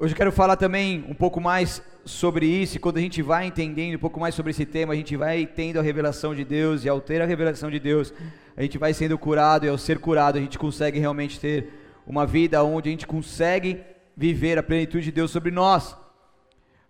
[0.00, 3.46] hoje eu quero falar também um pouco mais sobre isso, e quando a gente vai
[3.46, 6.84] entendendo um pouco mais sobre esse tema, a gente vai tendo a revelação de Deus,
[6.84, 8.14] e ao ter a revelação de Deus,
[8.56, 11.72] a gente vai sendo curado, e ao ser curado, a gente consegue realmente ter
[12.06, 13.80] uma vida onde a gente consegue
[14.16, 15.96] viver a plenitude de Deus sobre nós.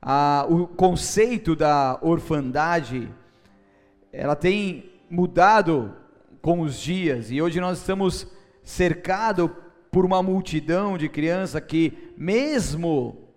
[0.01, 3.09] Ah, o conceito da orfandade,
[4.13, 5.95] ela tem mudado
[6.43, 8.27] com os dias, e hoje nós estamos
[8.63, 9.51] cercados
[9.91, 13.29] por uma multidão de crianças que, mesmo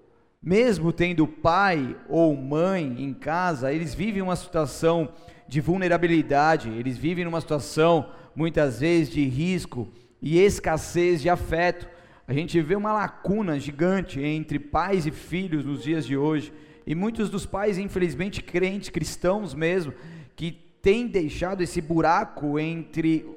[0.44, 5.10] mesmo tendo pai ou mãe em casa, eles vivem uma situação
[5.48, 9.88] de vulnerabilidade, eles vivem numa situação muitas vezes de risco
[10.20, 11.88] e escassez de afeto.
[12.28, 16.52] A gente vê uma lacuna gigante entre pais e filhos nos dias de hoje,
[16.88, 19.94] e muitos dos pais, infelizmente crentes, cristãos mesmo,
[20.36, 23.28] que têm deixado esse buraco entre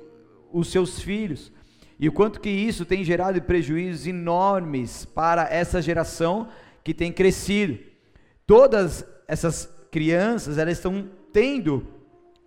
[0.50, 1.52] os seus filhos.
[1.98, 6.48] E o quanto que isso tem gerado prejuízos enormes para essa geração
[6.83, 7.79] que tem crescido.
[8.47, 11.86] Todas essas crianças, elas estão tendo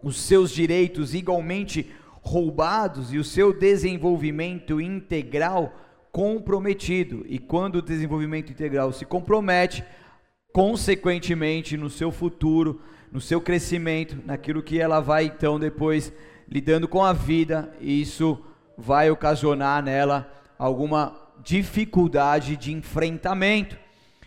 [0.03, 1.89] os seus direitos igualmente
[2.21, 5.73] roubados e o seu desenvolvimento integral
[6.11, 7.25] comprometido.
[7.27, 9.83] E quando o desenvolvimento integral se compromete,
[10.51, 16.11] consequentemente no seu futuro, no seu crescimento, naquilo que ela vai então depois
[16.49, 18.43] lidando com a vida, isso
[18.77, 23.77] vai ocasionar nela alguma dificuldade de enfrentamento.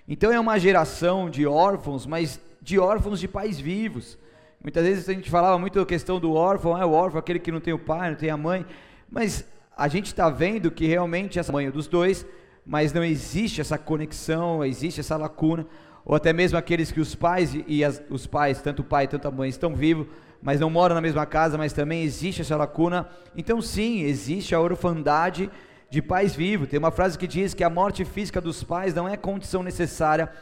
[0.08, 4.18] Então é uma geração de órfãos, mas de órfãos de pais vivos.
[4.62, 7.52] Muitas vezes a gente falava muito da questão do órfão, é o órfão, aquele que
[7.52, 8.66] não tem o pai, não tem a mãe,
[9.10, 9.44] mas
[9.76, 12.26] a gente está vendo que realmente essa mãe é dos dois,
[12.66, 15.66] mas não existe essa conexão, existe essa lacuna,
[16.04, 19.26] ou até mesmo aqueles que os pais e as, os pais, tanto o pai tanto
[19.28, 20.06] a mãe, estão vivos,
[20.42, 23.08] mas não moram na mesma casa, mas também existe essa lacuna.
[23.36, 25.50] Então, sim, existe a orfandade
[25.90, 26.68] de pais vivos.
[26.68, 30.32] Tem uma frase que diz que a morte física dos pais não é condição necessária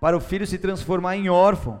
[0.00, 1.80] para o filho se transformar em órfão.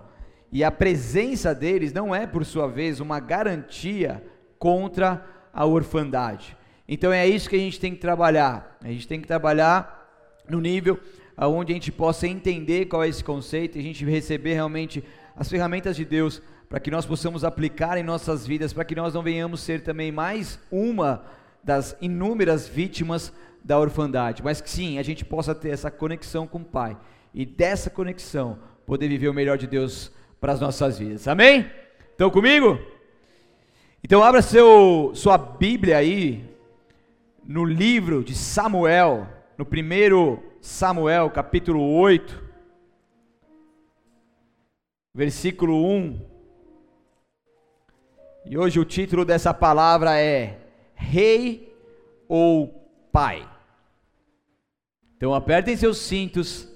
[0.52, 4.22] E a presença deles não é, por sua vez, uma garantia
[4.58, 6.56] contra a orfandade.
[6.86, 8.78] Então é isso que a gente tem que trabalhar.
[8.82, 10.02] A gente tem que trabalhar
[10.48, 11.00] no nível
[11.36, 15.02] onde a gente possa entender qual é esse conceito e a gente receber realmente
[15.34, 19.14] as ferramentas de Deus para que nós possamos aplicar em nossas vidas, para que nós
[19.14, 21.24] não venhamos ser também mais uma
[21.62, 23.32] das inúmeras vítimas
[23.62, 26.96] da orfandade, mas que sim, a gente possa ter essa conexão com o Pai
[27.32, 31.26] e dessa conexão poder viver o melhor de Deus para as nossas vidas.
[31.26, 31.70] Amém?
[32.10, 32.78] Estão comigo?
[34.02, 36.44] Então abra seu sua Bíblia aí
[37.42, 39.26] no livro de Samuel,
[39.56, 42.42] no primeiro Samuel, capítulo 8,
[45.14, 46.33] versículo 1.
[48.46, 50.58] E hoje o título dessa palavra é
[50.94, 51.74] rei
[52.28, 52.68] ou
[53.10, 53.48] pai.
[55.16, 56.68] Então apertem seus cintos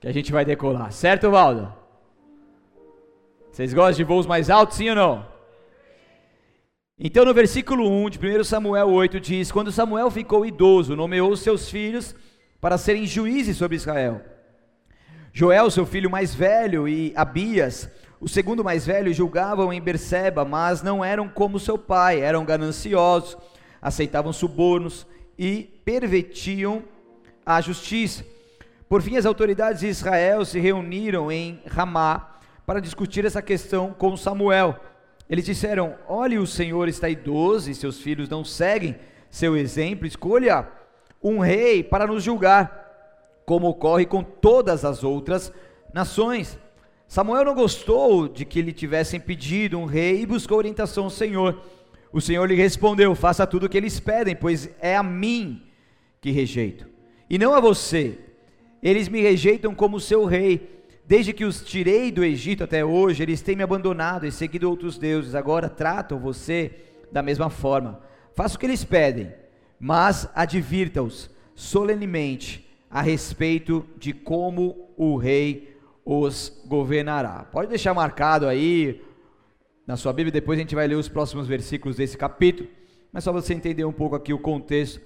[0.00, 1.72] que a gente vai decolar, certo, Valdo?
[3.52, 5.26] Vocês gostam de voos mais altos, sim ou não?
[6.98, 11.70] Então no versículo 1 de 1 Samuel 8 diz: Quando Samuel ficou idoso, nomeou seus
[11.70, 12.16] filhos
[12.60, 14.20] para serem juízes sobre Israel.
[15.32, 17.90] Joel, seu filho mais velho, e Abias,
[18.26, 23.38] o segundo mais velho julgavam em Berseba, mas não eram como seu pai, eram gananciosos,
[23.80, 25.06] aceitavam subornos
[25.38, 26.82] e pervertiam
[27.46, 28.26] a justiça.
[28.88, 34.16] Por fim, as autoridades de Israel se reuniram em Ramá para discutir essa questão com
[34.16, 34.76] Samuel.
[35.30, 38.96] Eles disseram: Olhe, o Senhor está idoso e seus filhos não seguem
[39.30, 40.66] seu exemplo, escolha
[41.22, 45.52] um rei para nos julgar, como ocorre com todas as outras
[45.94, 46.58] nações.
[47.08, 51.62] Samuel não gostou de que lhe tivessem pedido um rei e buscou orientação ao Senhor.
[52.12, 55.62] O Senhor lhe respondeu: Faça tudo o que eles pedem, pois é a mim
[56.20, 56.86] que rejeito,
[57.30, 58.18] e não a você.
[58.82, 60.74] Eles me rejeitam como seu rei.
[61.06, 64.98] Desde que os tirei do Egito até hoje, eles têm me abandonado e seguido outros
[64.98, 65.36] deuses.
[65.36, 66.72] Agora tratam você
[67.12, 68.00] da mesma forma.
[68.34, 69.32] Faça o que eles pedem,
[69.78, 75.75] mas advirta-os solenemente a respeito de como o rei
[76.06, 77.44] os governará.
[77.50, 79.02] Pode deixar marcado aí
[79.84, 82.68] na sua Bíblia, depois a gente vai ler os próximos versículos desse capítulo,
[83.12, 85.00] mas só você entender um pouco aqui o contexto,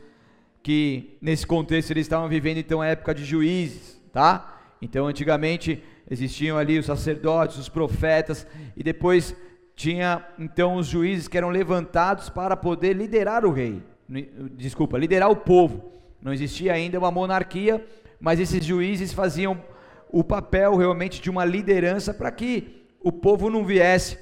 [0.63, 4.61] que nesse contexto eles estavam vivendo então a época de juízes, tá?
[4.83, 9.35] Então antigamente existiam ali os sacerdotes, os profetas, e depois
[9.75, 13.83] tinha então os juízes que eram levantados para poder liderar o rei,
[14.55, 15.93] desculpa, liderar o povo.
[16.21, 17.83] Não existia ainda uma monarquia,
[18.21, 19.59] mas esses juízes faziam
[20.13, 24.19] o papel realmente de uma liderança para que o povo não viesse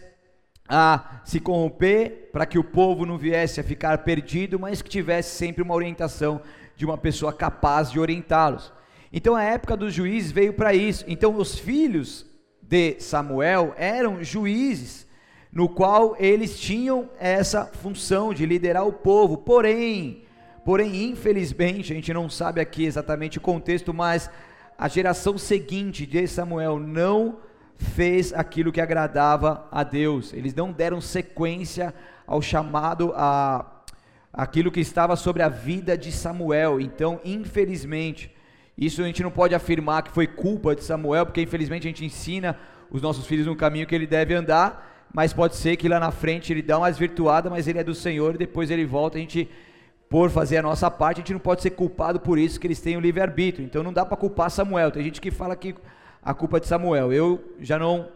[0.69, 5.37] a se corromper, para que o povo não viesse a ficar perdido, mas que tivesse
[5.37, 6.43] sempre uma orientação
[6.77, 8.73] de uma pessoa capaz de orientá-los.
[9.13, 11.05] Então a época dos juízes veio para isso.
[11.09, 12.27] Então os filhos
[12.63, 15.07] de Samuel eram juízes,
[15.51, 19.39] no qual eles tinham essa função de liderar o povo.
[19.39, 20.25] Porém,
[20.65, 24.31] porém infelizmente, a gente não sabe aqui exatamente o contexto, mas
[24.79, 27.39] a geração seguinte de Samuel não
[27.77, 30.33] fez aquilo que agradava a Deus.
[30.33, 31.93] Eles não deram sequência
[32.25, 33.75] ao chamado a
[34.33, 36.81] aquilo que estava sobre a vida de Samuel.
[36.81, 38.31] Então, infelizmente,
[38.77, 42.05] isso a gente não pode afirmar que foi culpa de Samuel, porque infelizmente a gente
[42.05, 42.57] ensina
[42.89, 46.13] os nossos filhos no caminho que ele deve andar, mas pode ser que lá na
[46.13, 49.21] frente ele dá uma desvirtuada, mas ele é do Senhor e depois ele volta, a
[49.21, 49.49] gente
[50.09, 52.81] por fazer a nossa parte, a gente não pode ser culpado por isso que eles
[52.81, 53.65] têm o livre-arbítrio.
[53.65, 54.91] Então não dá para culpar Samuel.
[54.91, 55.75] Tem gente que fala que
[56.23, 57.13] a culpa é de Samuel.
[57.13, 58.09] Eu já não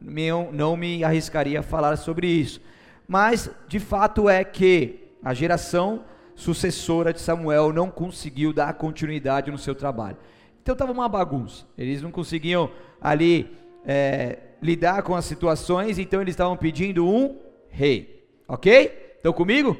[0.00, 2.60] me, não me arriscaria a falar sobre isso.
[3.06, 6.04] Mas de fato é que a geração
[6.36, 10.16] sucessora de Samuel não conseguiu dar continuidade no seu trabalho.
[10.62, 11.66] Então estava uma bagunça.
[11.76, 12.70] Eles não conseguiam
[13.00, 13.50] ali
[13.84, 17.36] é, lidar com as situações, então eles estavam pedindo um
[17.68, 18.24] rei.
[18.46, 19.14] Ok?
[19.16, 19.76] Estão comigo?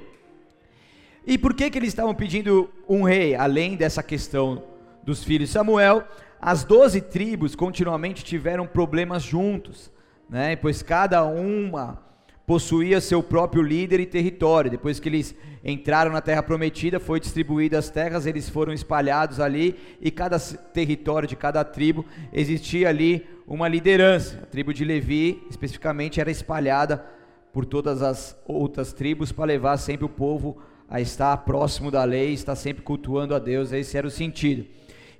[1.26, 4.62] E por que, que eles estavam pedindo um rei, além dessa questão
[5.02, 6.04] dos filhos de Samuel?
[6.40, 9.90] As doze tribos continuamente tiveram problemas juntos,
[10.28, 10.56] né?
[10.56, 12.02] pois cada uma
[12.46, 14.70] possuía seu próprio líder e território.
[14.70, 19.78] Depois que eles entraram na terra prometida, foi distribuída as terras, eles foram espalhados ali
[20.00, 24.40] e cada território de cada tribo existia ali uma liderança.
[24.42, 27.04] A tribo de Levi, especificamente, era espalhada
[27.52, 30.56] por todas as outras tribos para levar sempre o povo
[30.90, 33.72] a estar próximo da lei, estar sempre cultuando a Deus.
[33.72, 34.66] Esse era o sentido.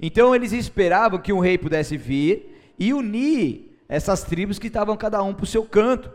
[0.03, 5.23] Então eles esperavam que um rei pudesse vir e unir essas tribos que estavam cada
[5.23, 6.11] um para o seu canto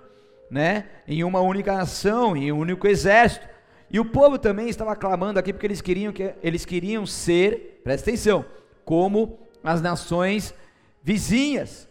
[0.50, 3.48] né, em uma única nação, em um único exército.
[3.90, 8.10] E o povo também estava clamando aqui porque eles queriam que eles queriam ser, presta
[8.10, 8.46] atenção,
[8.84, 10.54] como as nações
[11.02, 11.88] vizinhas.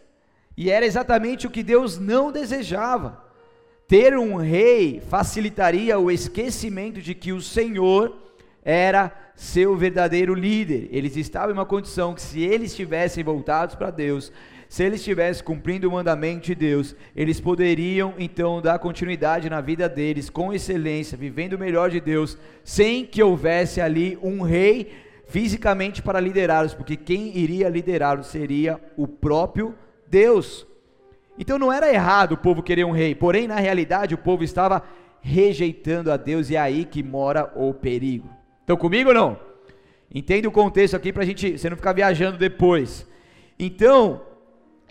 [0.57, 3.24] E era exatamente o que Deus não desejava.
[3.87, 8.15] Ter um rei facilitaria o esquecimento de que o Senhor
[8.63, 10.89] era seu verdadeiro líder.
[10.91, 14.31] Eles estavam em uma condição que se eles estivessem voltados para Deus,
[14.67, 19.87] se eles estivessem cumprindo o mandamento de Deus, eles poderiam então dar continuidade na vida
[19.87, 24.91] deles com excelência, vivendo o melhor de Deus, sem que houvesse ali um rei
[25.27, 29.75] fisicamente para liderá-los, porque quem iria liderá-los seria o próprio
[30.07, 30.65] Deus.
[31.37, 34.83] Então não era errado o povo querer um rei, porém na realidade o povo estava
[35.21, 38.29] rejeitando a Deus e é aí que mora o perigo.
[38.61, 39.39] Estão comigo ou não?
[40.13, 43.07] Entende o contexto aqui para a gente, você não ficar viajando depois.
[43.59, 44.21] Então,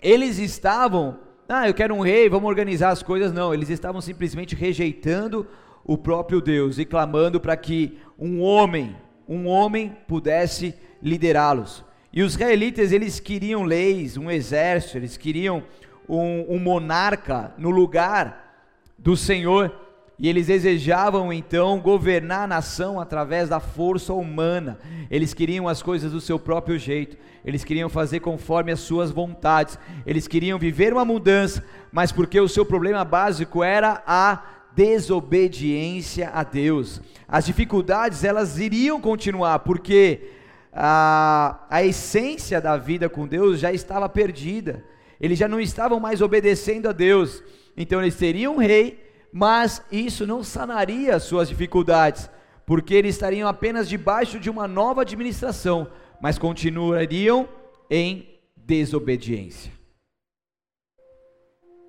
[0.01, 3.33] eles estavam, ah, eu quero um rei, vamos organizar as coisas.
[3.33, 5.47] Não, eles estavam simplesmente rejeitando
[5.83, 8.95] o próprio Deus e clamando para que um homem,
[9.27, 11.83] um homem pudesse liderá-los.
[12.11, 15.63] E os israelitas, eles queriam leis, um exército, eles queriam
[16.07, 18.63] um, um monarca no lugar
[18.97, 19.71] do Senhor.
[20.17, 24.79] E eles desejavam então governar a nação através da força humana.
[25.11, 27.17] Eles queriam as coisas do seu próprio jeito.
[27.43, 29.77] Eles queriam fazer conforme as suas vontades.
[30.05, 34.41] Eles queriam viver uma mudança, mas porque o seu problema básico era a
[34.73, 37.01] desobediência a Deus.
[37.27, 40.31] As dificuldades elas iriam continuar, porque
[40.73, 44.83] a, a essência da vida com Deus já estava perdida.
[45.19, 47.43] Eles já não estavam mais obedecendo a Deus.
[47.75, 49.05] Então eles teriam um rei
[49.37, 52.29] mas isso não sanaria suas dificuldades,
[52.65, 55.91] porque eles estariam apenas debaixo de uma nova administração,
[56.21, 57.45] mas continuariam
[57.89, 59.73] em desobediência.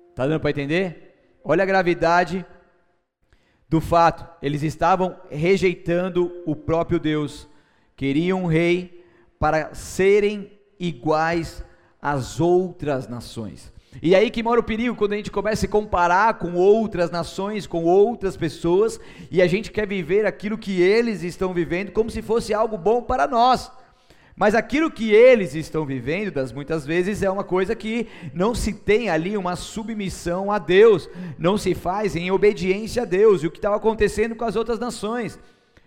[0.09, 1.39] Está dando para entender?
[1.41, 2.45] Olha a gravidade
[3.69, 7.47] do fato, eles estavam rejeitando o próprio Deus,
[7.95, 9.05] queriam um rei
[9.39, 11.63] para serem iguais
[12.11, 13.71] às outras nações.
[14.01, 17.65] E aí que mora o perigo quando a gente começa a comparar com outras nações,
[17.65, 18.99] com outras pessoas,
[19.31, 23.01] e a gente quer viver aquilo que eles estão vivendo como se fosse algo bom
[23.01, 23.71] para nós.
[24.35, 28.71] Mas aquilo que eles estão vivendo, das muitas vezes, é uma coisa que não se
[28.71, 31.09] tem ali uma submissão a Deus,
[31.39, 33.41] não se faz em obediência a Deus.
[33.41, 35.39] E o que estava acontecendo com as outras nações?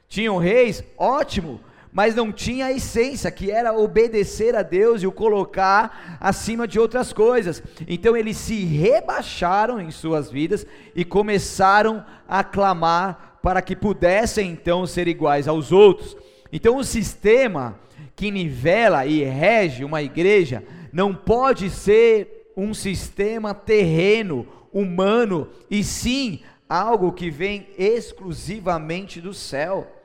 [0.08, 1.60] Tinham reis, ótimo,
[1.92, 6.78] mas não tinha a essência, que era obedecer a Deus e o colocar acima de
[6.78, 7.62] outras coisas.
[7.86, 14.86] Então eles se rebaixaram em suas vidas e começaram a clamar para que pudessem então
[14.86, 16.16] ser iguais aos outros.
[16.52, 17.78] Então o sistema
[18.14, 26.40] que nivela e rege uma igreja não pode ser um sistema terreno, humano, e sim
[26.68, 29.99] algo que vem exclusivamente do céu.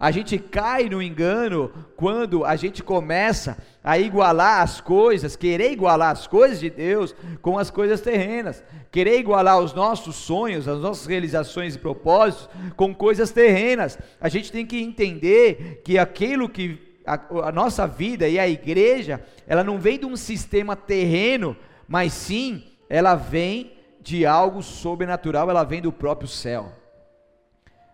[0.00, 6.10] A gente cai no engano quando a gente começa a igualar as coisas, querer igualar
[6.10, 11.04] as coisas de Deus com as coisas terrenas, querer igualar os nossos sonhos, as nossas
[11.04, 13.98] realizações e propósitos com coisas terrenas.
[14.18, 19.22] A gente tem que entender que aquilo que a, a nossa vida e a igreja,
[19.46, 21.54] ela não vem de um sistema terreno,
[21.86, 26.72] mas sim ela vem de algo sobrenatural, ela vem do próprio céu.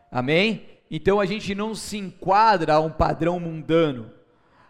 [0.08, 0.75] Amém?
[0.90, 4.11] Então a gente não se enquadra a um padrão mundano.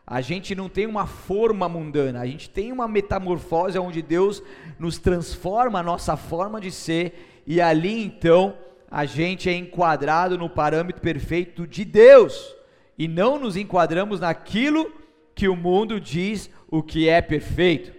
[0.06, 4.40] A gente não tem uma forma mundana, a gente tem uma metamorfose onde Deus
[4.78, 8.56] nos transforma a nossa forma de ser e ali então
[8.88, 12.54] a gente é enquadrado no parâmetro perfeito de Deus
[12.96, 14.92] e não nos enquadramos naquilo
[15.34, 17.92] que o mundo diz o que é perfeito.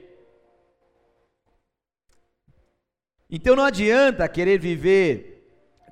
[3.29, 5.36] Então não adianta querer viver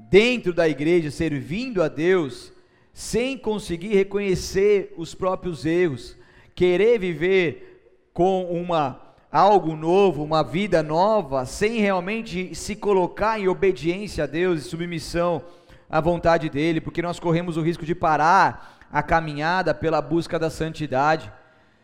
[0.10, 2.54] dentro da igreja, servindo a Deus,
[2.94, 6.16] sem conseguir reconhecer os próprios erros,
[6.54, 14.24] querer viver com uma algo novo, uma vida nova, sem realmente se colocar em obediência
[14.24, 15.44] a Deus e submissão
[15.90, 20.50] à vontade dele, porque nós corremos o risco de parar a caminhada pela busca da
[20.50, 21.30] santidade.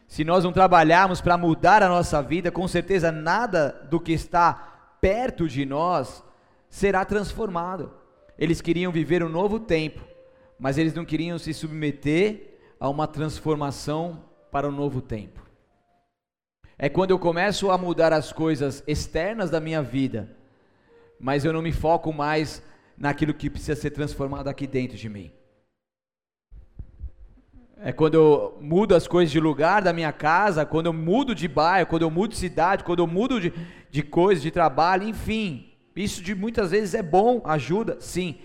[0.08, 4.54] Se nós não trabalharmos para mudar a nossa vida, com certeza nada do que está
[5.02, 6.24] perto de nós
[6.70, 8.01] será transformado.
[8.38, 10.02] Eles queriam viver um novo tempo,
[10.60, 15.42] mas eles não queriam se submeter a uma transformação para um novo tempo.
[16.78, 20.36] É quando eu começo a mudar as coisas externas da minha vida,
[21.20, 22.64] mas eu não me foco mais
[22.98, 25.32] naquilo que precisa ser transformado aqui dentro de mim.
[27.84, 31.48] É quando eu mudo as coisas de lugar da minha casa, quando eu mudo de
[31.48, 33.52] bairro, quando eu mudo de cidade, quando eu mudo de,
[33.90, 35.71] de coisas, de trabalho, enfim.
[35.96, 38.38] Isso de muitas vezes é bom, ajuda, sim.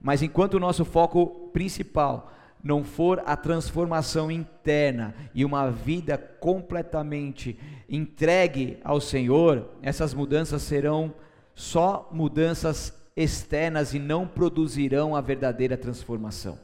[0.00, 7.58] Mas enquanto o nosso foco principal não for a transformação interna e uma vida completamente
[7.88, 11.14] entregue ao Senhor, essas mudanças serão
[11.54, 16.58] só mudanças externas e não produzirão a verdadeira transformação.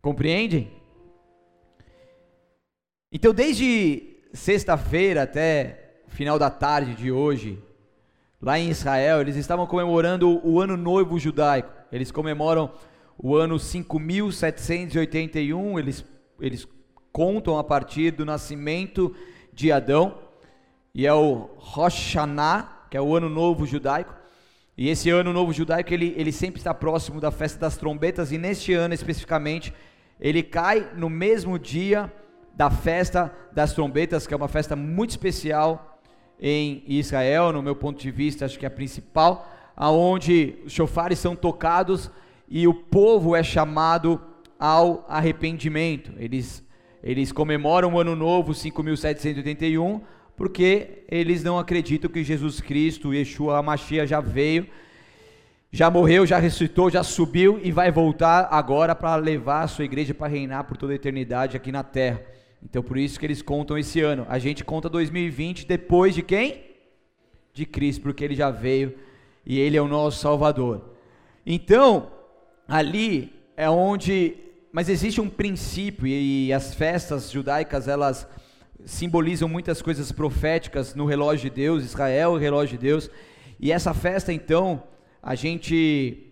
[0.00, 0.70] Compreendem?
[3.10, 7.62] Então, desde sexta-feira até final da tarde de hoje,
[8.40, 11.70] lá em Israel, eles estavam comemorando o ano novo judaico.
[11.90, 12.70] Eles comemoram
[13.16, 16.04] o ano 5781, eles,
[16.40, 16.68] eles
[17.10, 19.14] contam a partir do nascimento
[19.52, 20.18] de Adão,
[20.94, 24.14] e é o Rosh Hashanah, que é o ano novo judaico.
[24.76, 28.38] E esse ano novo judaico, ele, ele sempre está próximo da festa das trombetas, e
[28.38, 29.74] neste ano especificamente,
[30.20, 32.12] ele cai no mesmo dia
[32.54, 35.87] da festa das trombetas, que é uma festa muito especial
[36.40, 41.18] em Israel, no meu ponto de vista, acho que é a principal, aonde os chofares
[41.18, 42.10] são tocados
[42.48, 44.20] e o povo é chamado
[44.58, 46.12] ao arrependimento.
[46.16, 46.66] Eles
[47.02, 50.00] eles comemoram o ano novo 5781
[50.36, 54.66] porque eles não acreditam que Jesus Cristo, Yeshua HaMashiach já veio,
[55.70, 60.14] já morreu, já ressuscitou, já subiu e vai voltar agora para levar a sua igreja
[60.14, 62.22] para reinar por toda a eternidade aqui na terra.
[62.62, 64.26] Então por isso que eles contam esse ano.
[64.28, 66.64] A gente conta 2020 depois de quem?
[67.52, 68.94] De Cristo, porque ele já veio
[69.44, 70.94] e ele é o nosso Salvador.
[71.46, 72.10] Então,
[72.68, 74.36] ali é onde,
[74.70, 78.28] mas existe um princípio e as festas judaicas elas
[78.84, 83.10] simbolizam muitas coisas proféticas no relógio de Deus, Israel, o relógio de Deus.
[83.58, 84.82] E essa festa então,
[85.22, 86.24] a gente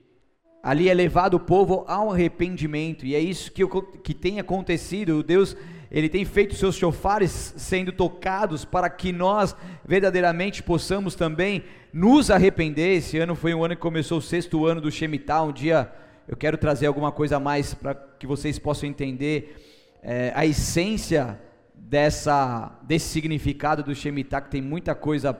[0.63, 3.63] ali é levado o povo ao arrependimento, e é isso que,
[4.03, 5.23] que tem acontecido.
[5.23, 5.57] Deus
[5.91, 12.97] ele tem feito seus chofares sendo tocados para que nós verdadeiramente possamos também nos arrepender.
[12.97, 15.43] Esse ano foi um ano que começou o sexto ano do Shemitah.
[15.43, 15.93] Um dia
[16.29, 19.57] eu quero trazer alguma coisa a mais para que vocês possam entender
[20.03, 21.41] é, a essência
[21.75, 25.39] dessa, desse significado do Shemitah, que tem muita coisa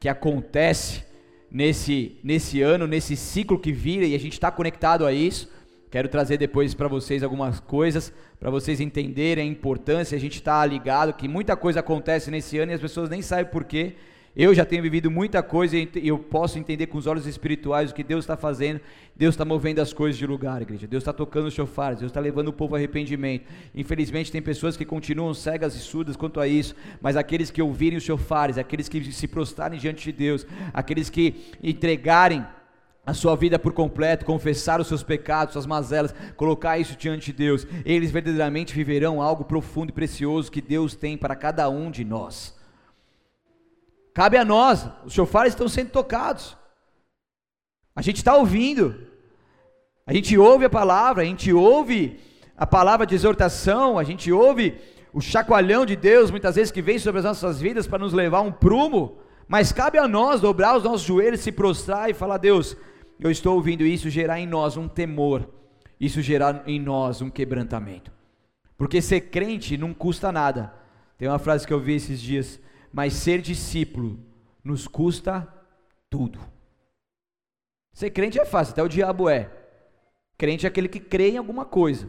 [0.00, 1.04] que acontece
[1.50, 5.48] nesse, nesse ano, nesse ciclo que vira, e a gente está conectado a isso.
[5.94, 10.16] Quero trazer depois para vocês algumas coisas, para vocês entenderem a importância.
[10.16, 13.44] A gente está ligado que muita coisa acontece nesse ano e as pessoas nem sabem
[13.44, 13.94] porquê.
[14.34, 17.94] Eu já tenho vivido muita coisa e eu posso entender com os olhos espirituais o
[17.94, 18.80] que Deus está fazendo.
[19.14, 20.84] Deus está movendo as coisas de lugar, igreja.
[20.88, 23.46] Deus está tocando os chofares, Deus está levando o povo a arrependimento.
[23.72, 27.98] Infelizmente, tem pessoas que continuam cegas e surdas quanto a isso, mas aqueles que ouvirem
[27.98, 32.44] os chofares, aqueles que se prostrarem diante de Deus, aqueles que entregarem
[33.06, 37.32] a sua vida por completo, confessar os seus pecados, suas mazelas, colocar isso diante de
[37.34, 42.04] Deus, eles verdadeiramente viverão algo profundo e precioso que Deus tem para cada um de
[42.04, 42.54] nós.
[44.14, 46.56] Cabe a nós, os chofares estão sendo tocados,
[47.94, 48.94] a gente está ouvindo,
[50.06, 52.20] A gente ouve a palavra, a gente ouve
[52.56, 54.78] a palavra de exortação, a gente ouve
[55.14, 58.38] o chacoalhão de Deus, muitas vezes que vem sobre as nossas vidas para nos levar
[58.38, 59.16] a um prumo,
[59.48, 62.76] mas cabe a nós dobrar os nossos joelhos, se prostrar e falar: Deus,
[63.20, 65.48] eu estou ouvindo isso gerar em nós um temor,
[66.00, 68.12] isso gerar em nós um quebrantamento,
[68.76, 70.74] porque ser crente não custa nada.
[71.16, 72.60] Tem uma frase que eu vi esses dias,
[72.92, 74.18] mas ser discípulo
[74.62, 75.46] nos custa
[76.10, 76.38] tudo.
[77.92, 79.50] Ser crente é fácil, até o diabo é.
[80.36, 82.08] Crente é aquele que crê em alguma coisa.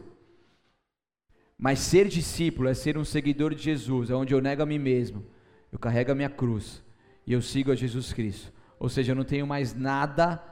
[1.58, 4.80] Mas ser discípulo é ser um seguidor de Jesus, é onde eu nego a mim
[4.80, 5.26] mesmo,
[5.72, 6.84] eu carrego a minha cruz
[7.26, 8.52] e eu sigo a Jesus Cristo.
[8.80, 10.44] Ou seja, eu não tenho mais nada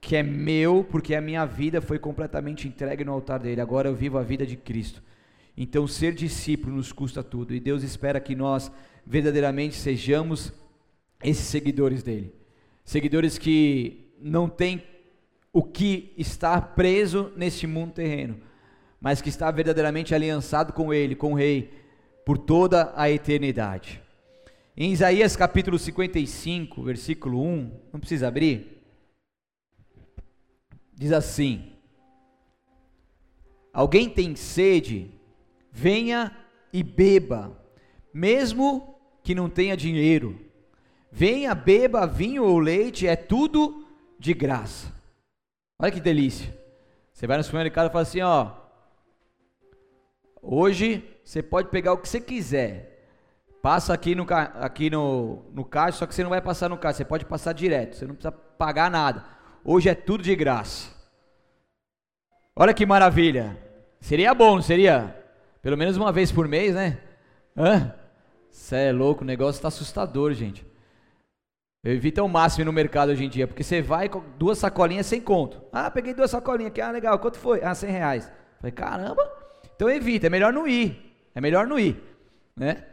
[0.00, 3.60] que é meu, porque a minha vida foi completamente entregue no altar dele.
[3.60, 5.02] Agora eu vivo a vida de Cristo.
[5.56, 8.72] Então, ser discípulo nos custa tudo, e Deus espera que nós
[9.06, 10.52] verdadeiramente sejamos
[11.22, 12.32] esses seguidores dele.
[12.84, 14.82] Seguidores que não têm
[15.52, 18.38] o que estar preso neste mundo terreno,
[19.00, 21.70] mas que está verdadeiramente aliançado com Ele, com o Rei,
[22.24, 24.00] por toda a eternidade.
[24.76, 28.79] Em Isaías capítulo 55, versículo 1, não precisa abrir,
[31.00, 31.72] diz assim:
[33.72, 35.10] Alguém tem sede,
[35.72, 36.36] venha
[36.70, 37.58] e beba,
[38.12, 40.38] mesmo que não tenha dinheiro.
[41.10, 43.86] Venha, beba vinho ou leite, é tudo
[44.18, 44.92] de graça.
[45.78, 46.54] Olha que delícia.
[47.12, 48.52] Você vai no supermercado e fala assim, ó,
[50.42, 53.08] hoje você pode pegar o que você quiser.
[53.62, 56.98] Passa aqui no, aqui no, no caixa, só que você não vai passar no caixa,
[56.98, 59.39] você pode passar direto, você não precisa pagar nada.
[59.64, 60.90] Hoje é tudo de graça.
[62.56, 63.56] Olha que maravilha.
[64.00, 65.16] Seria bom, não seria?
[65.60, 66.98] Pelo menos uma vez por mês, né?
[67.56, 67.94] Hã?
[68.50, 70.66] Você é louco, o negócio está assustador, gente.
[71.82, 75.06] Eu evito ao máximo no mercado hoje em dia, porque você vai com duas sacolinhas
[75.06, 75.62] sem conto.
[75.72, 77.62] Ah, peguei duas sacolinhas aqui, ah, legal, quanto foi?
[77.62, 78.32] Ah, 100 reais.
[78.58, 79.22] Falei, caramba,
[79.74, 81.98] então evita, é melhor não ir, é melhor não ir,
[82.54, 82.84] né?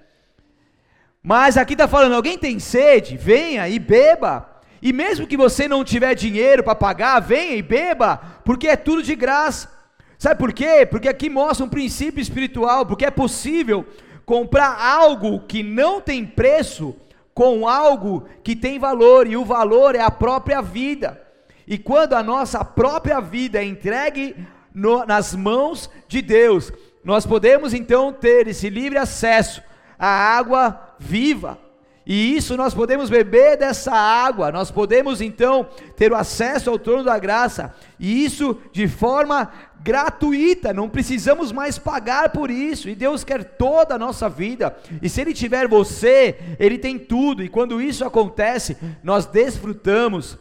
[1.21, 5.83] Mas aqui está falando, alguém tem sede, venha e beba, e mesmo que você não
[5.83, 9.71] tiver dinheiro para pagar, venha e beba, porque é tudo de graça.
[10.17, 10.85] Sabe por quê?
[10.85, 13.85] Porque aqui mostra um princípio espiritual, porque é possível
[14.25, 16.95] comprar algo que não tem preço,
[17.33, 21.21] com algo que tem valor, e o valor é a própria vida.
[21.67, 24.35] E quando a nossa própria vida é entregue
[24.73, 26.71] no, nas mãos de Deus,
[27.03, 29.61] nós podemos então ter esse livre acesso
[29.99, 31.66] à água viva.
[32.09, 35.67] E isso nós podemos beber dessa água, nós podemos então
[35.97, 41.77] ter o acesso ao trono da graça, e isso de forma gratuita, não precisamos mais
[41.77, 46.55] pagar por isso, e Deus quer toda a nossa vida, e se Ele tiver você,
[46.57, 50.37] Ele tem tudo, e quando isso acontece, nós desfrutamos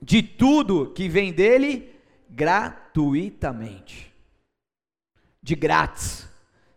[0.00, 1.94] de tudo que vem dEle
[2.30, 4.10] gratuitamente,
[5.42, 6.26] de grátis,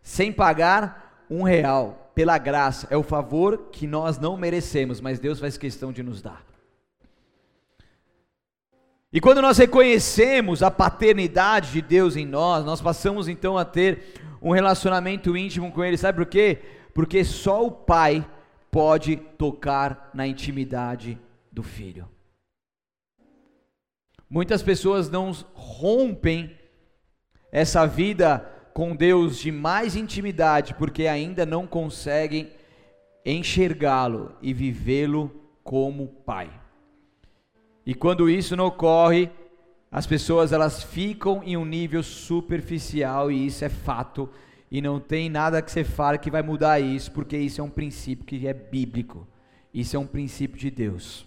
[0.02, 5.38] sem pagar um real, pela graça, é o favor que nós não merecemos, mas Deus
[5.38, 6.44] faz questão de nos dar.
[9.12, 14.14] E quando nós reconhecemos a paternidade de Deus em nós, nós passamos então a ter
[14.40, 15.96] um relacionamento íntimo com Ele.
[15.96, 16.58] Sabe por quê?
[16.94, 18.24] Porque só o Pai
[18.70, 21.18] pode tocar na intimidade
[21.50, 22.08] do filho.
[24.28, 26.56] Muitas pessoas não rompem
[27.50, 32.50] essa vida com Deus de mais intimidade porque ainda não conseguem
[33.24, 35.30] enxergá-lo e vivê-lo
[35.62, 36.50] como Pai.
[37.84, 39.30] E quando isso não ocorre,
[39.90, 44.28] as pessoas elas ficam em um nível superficial e isso é fato
[44.70, 47.70] e não tem nada que você fale que vai mudar isso, porque isso é um
[47.70, 49.26] princípio que é bíblico.
[49.74, 51.26] Isso é um princípio de Deus.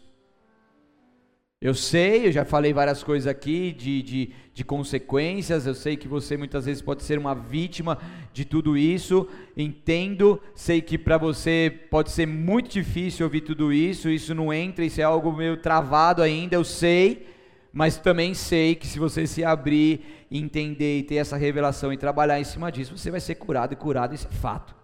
[1.63, 6.09] Eu sei, eu já falei várias coisas aqui de, de, de, consequências, eu sei que
[6.09, 7.97] você muitas vezes pode ser uma vítima
[8.33, 14.09] de tudo isso, entendo, sei que para você pode ser muito difícil ouvir tudo isso,
[14.09, 17.29] isso não entra, isso é algo meio travado ainda, eu sei,
[17.71, 22.41] mas também sei que se você se abrir, entender e ter essa revelação e trabalhar
[22.41, 24.75] em cima disso, você vai ser curado e curado, isso é fato.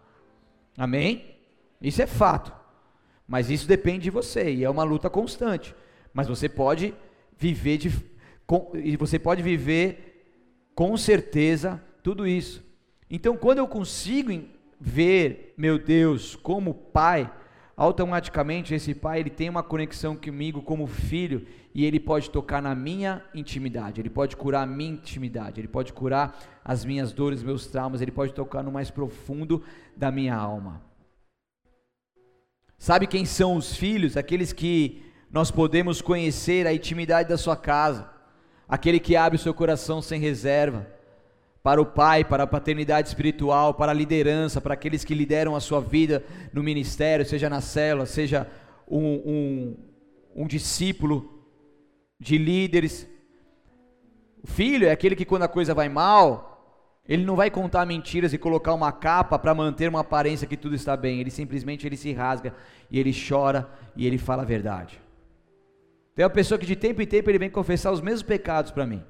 [0.78, 1.36] Amém?
[1.82, 2.54] Isso é fato.
[3.28, 5.76] Mas isso depende de você e é uma luta constante.
[6.14, 6.94] Mas você pode
[7.38, 7.92] viver de,
[8.46, 10.10] com, e você pode viver
[10.76, 12.64] com certeza tudo isso.
[13.10, 14.44] Então, quando eu consigo
[14.80, 17.32] ver meu Deus como pai,
[17.76, 22.76] automaticamente esse pai ele tem uma conexão comigo como filho e ele pode tocar na
[22.76, 27.68] minha intimidade, ele pode curar a minha intimidade, ele pode curar as minhas dores, meus
[27.68, 29.64] traumas, ele pode tocar no mais profundo
[29.96, 30.82] da minha alma.
[32.78, 34.16] Sabe quem são os filhos?
[34.16, 38.10] Aqueles que nós podemos conhecer a intimidade da sua casa.
[38.68, 40.86] aquele que abre o seu coração sem reserva
[41.64, 45.60] para o Pai, para a paternidade espiritual, para a liderança, para aqueles que lideram a
[45.60, 48.48] sua vida no ministério, seja na célula, seja
[48.88, 49.78] um, um,
[50.36, 51.44] um discípulo
[52.20, 53.08] de líderes.
[54.44, 56.50] O filho é aquele que, quando a coisa vai mal,
[57.08, 60.76] ele não vai contar mentiras e colocar uma capa para manter uma aparência que tudo
[60.76, 61.20] está bem.
[61.20, 62.54] Ele simplesmente ele se rasga
[62.90, 65.09] e ele chora e ele fala a verdade.
[66.20, 68.86] Tem uma pessoa que de tempo em tempo ele vem confessar os mesmos pecados para
[68.86, 69.02] mim.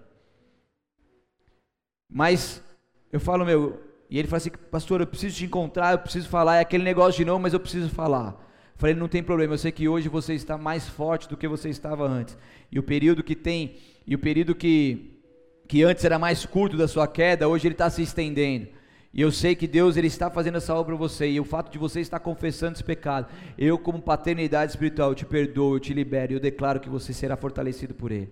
[2.08, 2.64] Mas
[3.12, 6.58] eu falo, meu, e ele fala assim, pastor, eu preciso te encontrar, eu preciso falar,
[6.58, 8.34] é aquele negócio de novo, mas eu preciso falar.
[8.74, 11.48] Eu falei, não tem problema, eu sei que hoje você está mais forte do que
[11.48, 12.38] você estava antes.
[12.72, 15.20] E o período que tem, e o período que,
[15.68, 18.68] que antes era mais curto da sua queda, hoje ele está se estendendo.
[19.12, 21.30] E eu sei que Deus ele está fazendo essa obra para você.
[21.30, 25.26] E o fato de você estar confessando esse pecado, eu como paternidade espiritual, eu te
[25.26, 28.32] perdoo, eu te libero, e eu declaro que você será fortalecido por ele.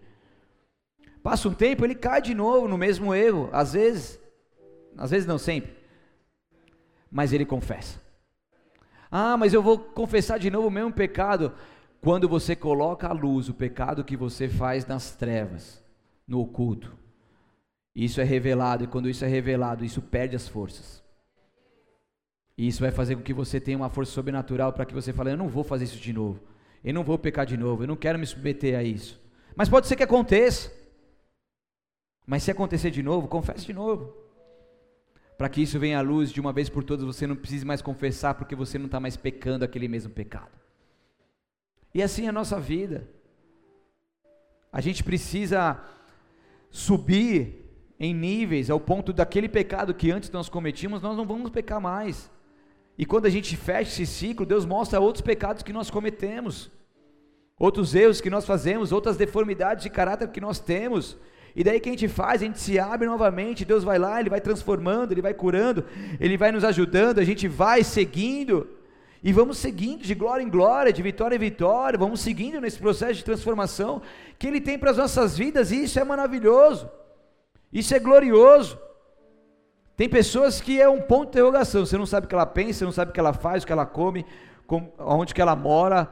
[1.23, 4.19] Passa um tempo, ele cai de novo no mesmo erro, às vezes,
[4.95, 5.73] às vezes não sempre,
[7.11, 7.99] mas ele confessa.
[9.09, 11.53] Ah, mas eu vou confessar de novo o mesmo pecado.
[11.99, 15.83] Quando você coloca à luz o pecado que você faz nas trevas,
[16.27, 16.95] no oculto,
[18.05, 21.03] isso é revelado, e quando isso é revelado, isso perde as forças.
[22.55, 25.31] E isso vai fazer com que você tenha uma força sobrenatural para que você fale:
[25.31, 26.39] Eu não vou fazer isso de novo,
[26.83, 29.19] eu não vou pecar de novo, eu não quero me submeter a isso.
[29.55, 30.71] Mas pode ser que aconteça.
[32.25, 34.15] Mas se acontecer de novo, confesse de novo.
[35.35, 37.81] Para que isso venha à luz de uma vez por todas, você não precise mais
[37.81, 40.51] confessar, porque você não está mais pecando aquele mesmo pecado.
[41.93, 43.09] E assim é a nossa vida.
[44.71, 45.83] A gente precisa
[46.69, 47.66] subir
[47.99, 52.29] em níveis ao ponto daquele pecado que antes nós cometíamos, nós não vamos pecar mais.
[52.97, 56.71] E quando a gente fecha esse ciclo, Deus mostra outros pecados que nós cometemos,
[57.59, 61.17] outros erros que nós fazemos, outras deformidades de caráter que nós temos,
[61.55, 64.29] e daí que a gente faz, a gente se abre novamente, Deus vai lá, Ele
[64.29, 65.83] vai transformando, Ele vai curando,
[66.19, 68.67] Ele vai nos ajudando, a gente vai seguindo,
[69.23, 73.15] e vamos seguindo de glória em glória, de vitória em vitória, vamos seguindo nesse processo
[73.15, 74.03] de transformação
[74.37, 76.87] que Ele tem para as nossas vidas, e isso é maravilhoso,
[77.71, 78.79] isso é glorioso.
[79.95, 82.79] Tem pessoas que é um ponto de interrogação, você não sabe o que ela pensa,
[82.79, 84.25] você não sabe o que ela faz, o que ela come,
[84.67, 86.07] com, onde que ela mora,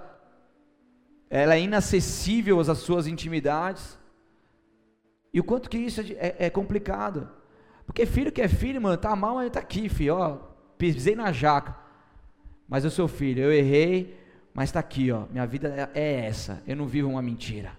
[1.30, 4.00] ela é inacessível às suas intimidades,
[5.32, 7.30] e o quanto que isso é, é, é complicado.
[7.86, 10.38] Porque filho que é filho, mano, tá mal, mas tá aqui, filho, ó,
[10.78, 11.76] pisei na jaca.
[12.68, 14.18] Mas eu sou filho, eu errei,
[14.54, 16.63] mas está aqui, ó, minha vida é, é essa.
[16.65, 17.78] Eu não vivo uma mentira.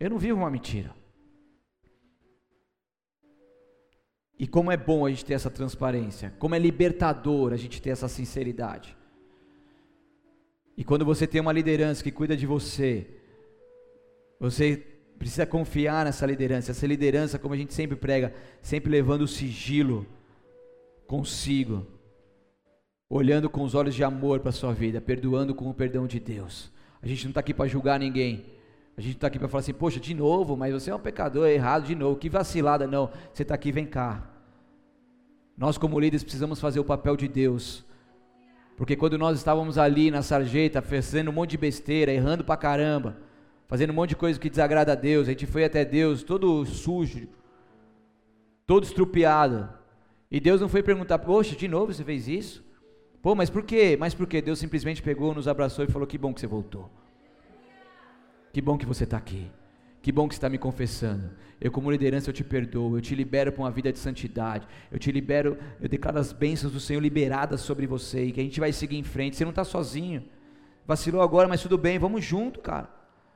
[0.00, 0.95] Eu não vivo uma mentira.
[4.38, 7.90] E como é bom a gente ter essa transparência, como é libertador a gente ter
[7.90, 8.96] essa sinceridade.
[10.76, 13.06] E quando você tem uma liderança que cuida de você,
[14.38, 14.76] você
[15.18, 16.70] precisa confiar nessa liderança.
[16.70, 20.06] Essa liderança, como a gente sempre prega, sempre levando o sigilo
[21.06, 21.86] consigo,
[23.08, 26.20] olhando com os olhos de amor para a sua vida, perdoando com o perdão de
[26.20, 26.70] Deus.
[27.00, 28.44] A gente não está aqui para julgar ninguém.
[28.96, 31.46] A gente está aqui para falar assim, poxa, de novo, mas você é um pecador,
[31.46, 33.10] é errado de novo, que vacilada, não.
[33.32, 34.22] Você está aqui, vem cá.
[35.56, 37.84] Nós, como líderes, precisamos fazer o papel de Deus.
[38.76, 43.16] Porque quando nós estávamos ali na sarjeta, fazendo um monte de besteira, errando pra caramba,
[43.66, 45.28] fazendo um monte de coisa que desagrada a Deus.
[45.28, 47.28] A gente foi até Deus todo sujo,
[48.66, 49.68] todo estrupiado.
[50.30, 52.64] E Deus não foi perguntar, poxa, de novo você fez isso?
[53.22, 53.96] Pô, mas por quê?
[53.98, 54.40] Mas por quê?
[54.40, 56.90] Deus simplesmente pegou, nos abraçou e falou: Que bom que você voltou.
[58.56, 59.50] Que bom que você está aqui.
[60.00, 61.28] Que bom que está me confessando.
[61.60, 62.96] Eu, como liderança, eu te perdoo.
[62.96, 64.66] Eu te libero para uma vida de santidade.
[64.90, 68.24] Eu te libero, eu declaro as bênçãos do Senhor liberadas sobre você.
[68.24, 69.36] E que a gente vai seguir em frente.
[69.36, 70.24] Você não está sozinho.
[70.86, 71.98] Vacilou agora, mas tudo bem.
[71.98, 72.88] Vamos junto, cara.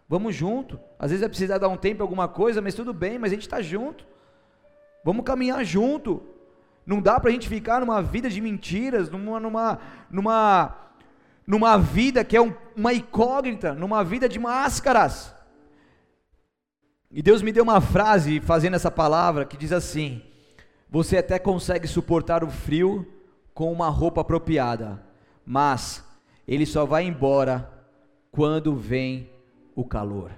[0.09, 0.81] Vamos junto.
[0.99, 3.43] Às vezes vai precisar dar um tempo alguma coisa, mas tudo bem, mas a gente
[3.43, 4.07] está junto.
[5.05, 6.23] Vamos caminhar junto.
[6.87, 9.79] Não dá para a gente ficar numa vida de mentiras, numa, numa,
[10.11, 10.90] numa,
[11.47, 15.35] numa vida que é um, uma incógnita, numa vida de máscaras.
[17.11, 20.23] E Deus me deu uma frase fazendo essa palavra que diz assim:
[20.89, 23.07] Você até consegue suportar o frio
[23.53, 25.03] com uma roupa apropriada,
[25.45, 26.05] mas
[26.47, 27.71] ele só vai embora
[28.31, 29.29] quando vem
[29.75, 30.31] o calor.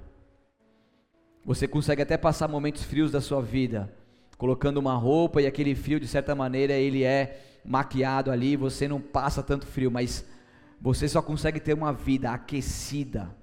[1.44, 3.92] Você consegue até passar momentos frios da sua vida,
[4.38, 9.00] colocando uma roupa e aquele frio, de certa maneira, ele é maquiado ali, você não
[9.00, 10.24] passa tanto frio, mas
[10.82, 13.34] você só consegue ter uma vida aquecida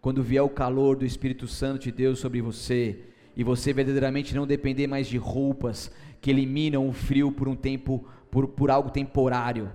[0.00, 3.04] quando vier o calor do Espírito Santo de Deus sobre você
[3.36, 5.90] e você verdadeiramente não depender mais de roupas
[6.20, 9.70] que eliminam o frio por um tempo, por, por algo temporário,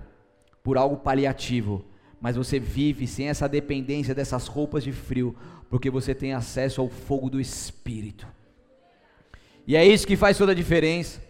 [0.62, 1.84] por algo paliativo
[2.24, 5.36] mas você vive sem essa dependência dessas roupas de frio,
[5.68, 8.26] porque você tem acesso ao fogo do Espírito.
[9.66, 11.20] E é isso que faz toda a diferença,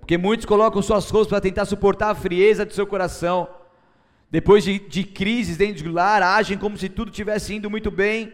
[0.00, 3.46] porque muitos colocam suas roupas para tentar suportar a frieza do seu coração.
[4.30, 8.32] Depois de, de crises dentro do lar, agem como se tudo tivesse indo muito bem.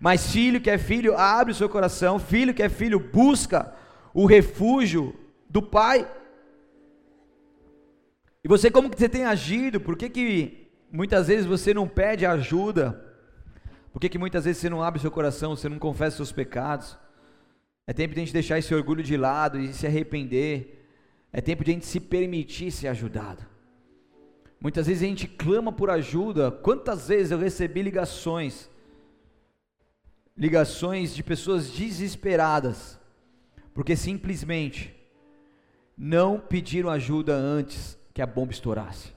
[0.00, 2.18] Mas filho que é filho, abre o seu coração.
[2.18, 3.74] Filho que é filho, busca
[4.12, 5.14] o refúgio
[5.48, 6.10] do Pai.
[8.42, 9.80] E você, como que você tem agido?
[9.80, 13.04] Por que, que Muitas vezes você não pede ajuda.
[13.92, 16.98] Por que, que muitas vezes você não abre seu coração, você não confessa seus pecados?
[17.86, 20.86] É tempo de a gente deixar esse orgulho de lado e se arrepender.
[21.32, 23.44] É tempo de a gente se permitir ser ajudado.
[24.60, 26.50] Muitas vezes a gente clama por ajuda.
[26.50, 28.68] Quantas vezes eu recebi ligações,
[30.36, 32.98] ligações de pessoas desesperadas,
[33.72, 34.94] porque simplesmente
[35.96, 39.16] não pediram ajuda antes que a bomba estourasse.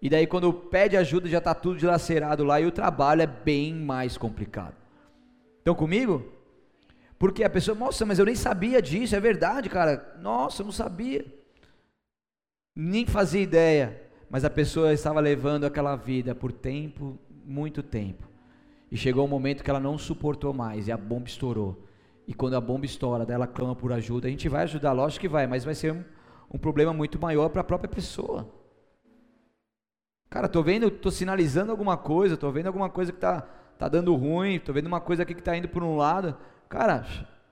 [0.00, 3.74] E daí quando pede ajuda já está tudo dilacerado lá e o trabalho é bem
[3.74, 4.74] mais complicado.
[5.58, 6.32] Estão comigo?
[7.18, 10.16] Porque a pessoa, nossa, mas eu nem sabia disso, é verdade, cara.
[10.20, 11.26] Nossa, eu não sabia.
[12.74, 14.07] Nem fazia ideia.
[14.30, 18.28] Mas a pessoa estava levando aquela vida por tempo, muito tempo.
[18.90, 21.84] E chegou um momento que ela não suportou mais e a bomba estourou.
[22.26, 24.28] E quando a bomba estoura, ela clama por ajuda.
[24.28, 26.04] A gente vai ajudar, lógico que vai, mas vai ser um,
[26.52, 28.46] um problema muito maior para a própria pessoa.
[30.28, 33.40] Cara, tô vendo, tô sinalizando alguma coisa, tô vendo alguma coisa que tá,
[33.78, 36.36] tá dando ruim, tô vendo uma coisa aqui que tá indo por um lado.
[36.68, 37.06] Cara,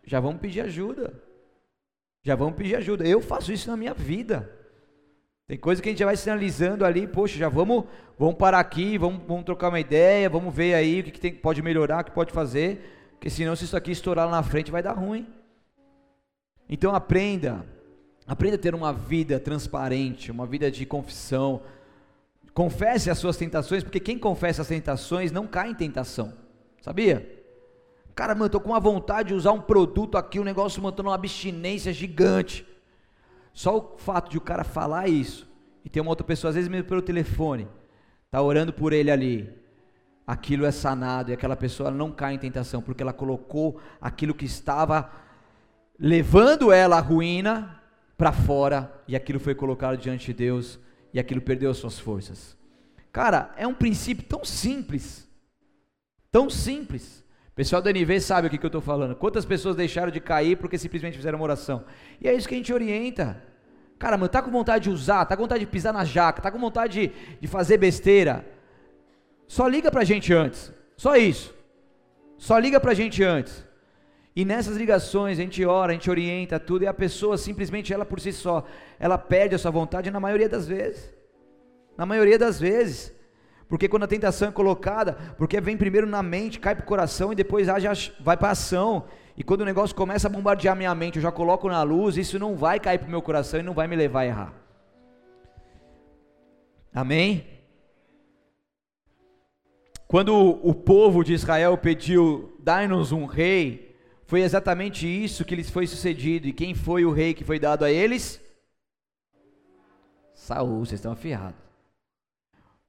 [0.04, 1.22] já vamos pedir ajuda.
[2.22, 3.06] Já vamos pedir ajuda.
[3.06, 4.50] Eu faço isso na minha vida.
[5.46, 7.84] Tem coisa que a gente já vai sinalizando ali, poxa, já vamos,
[8.18, 11.32] vamos parar aqui, vamos, vamos trocar uma ideia, vamos ver aí o que, que tem,
[11.32, 14.70] pode melhorar, o que pode fazer, porque senão se isso aqui estourar lá na frente
[14.70, 15.26] vai dar ruim.
[16.68, 17.64] Então aprenda,
[18.26, 21.62] aprenda a ter uma vida transparente, uma vida de confissão,
[22.56, 26.32] Confesse as suas tentações, porque quem confessa as tentações não cai em tentação.
[26.80, 27.44] Sabia?
[28.14, 31.14] Cara, mano, tô com uma vontade de usar um produto aqui, um negócio mantendo uma
[31.14, 32.66] abstinência gigante.
[33.56, 35.48] Só o fato de o cara falar isso
[35.82, 37.66] e ter uma outra pessoa, às vezes mesmo pelo telefone,
[38.30, 39.50] tá orando por ele ali.
[40.26, 44.44] Aquilo é sanado e aquela pessoa não cai em tentação, porque ela colocou aquilo que
[44.44, 45.10] estava
[45.98, 47.80] levando ela à ruína
[48.14, 50.78] para fora e aquilo foi colocado diante de Deus
[51.14, 52.54] e aquilo perdeu as suas forças.
[53.10, 55.26] Cara, é um princípio tão simples,
[56.30, 57.24] tão simples.
[57.56, 59.16] Pessoal da NV sabe o que, que eu estou falando.
[59.16, 61.86] Quantas pessoas deixaram de cair porque simplesmente fizeram uma oração?
[62.20, 63.42] E é isso que a gente orienta.
[63.98, 66.50] Cara, mano, tá com vontade de usar, tá com vontade de pisar na jaca, tá
[66.50, 68.44] com vontade de, de fazer besteira.
[69.48, 70.70] Só liga pra gente antes.
[70.98, 71.54] Só isso.
[72.36, 73.64] Só liga pra gente antes.
[74.34, 78.04] E nessas ligações a gente ora, a gente orienta tudo e a pessoa simplesmente ela
[78.04, 78.66] por si só,
[79.00, 81.10] ela perde a sua vontade na maioria das vezes.
[81.96, 83.15] Na maioria das vezes.
[83.68, 87.32] Porque quando a tentação é colocada, porque vem primeiro na mente, cai para o coração
[87.32, 89.04] e depois já vai para a ação.
[89.36, 92.38] E quando o negócio começa a bombardear minha mente, eu já coloco na luz, isso
[92.38, 94.54] não vai cair para o meu coração e não vai me levar a errar.
[96.94, 97.44] Amém?
[100.06, 105.86] Quando o povo de Israel pediu, dai-nos um rei, foi exatamente isso que lhes foi
[105.86, 106.46] sucedido.
[106.46, 108.40] E quem foi o rei que foi dado a eles?
[110.32, 111.65] Saul, vocês estão afiados.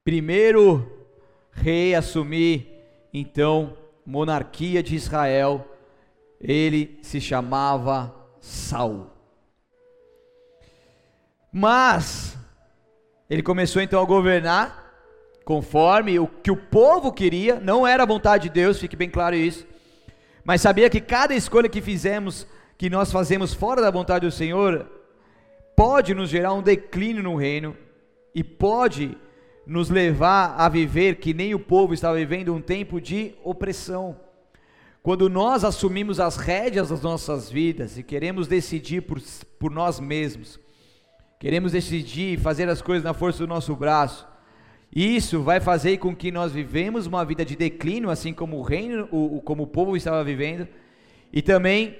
[0.08, 0.90] Primeiro
[1.52, 2.66] rei a assumir,
[3.14, 5.68] então, monarquia de Israel,
[6.40, 9.08] ele se chamava Saul.
[11.52, 12.38] Mas
[13.30, 14.94] ele começou então a governar
[15.44, 19.36] conforme o que o povo queria, não era a vontade de Deus, fique bem claro
[19.36, 19.68] isso.
[20.42, 24.90] Mas sabia que cada escolha que fizemos, que nós fazemos fora da vontade do Senhor,
[25.76, 27.76] pode nos gerar um declínio no reino
[28.34, 29.18] e pode
[29.68, 34.18] nos levar a viver que nem o povo estava vivendo um tempo de opressão.
[35.04, 39.22] Quando nós assumimos as rédeas das nossas vidas e queremos decidir por,
[39.60, 40.60] por nós mesmos,
[41.40, 44.28] queremos decidir fazer as coisas na força do nosso braço,
[44.94, 49.08] isso vai fazer com que nós vivemos uma vida de declínio, assim como o reino,
[49.12, 50.68] o, como o povo estava vivendo,
[51.32, 51.98] e também,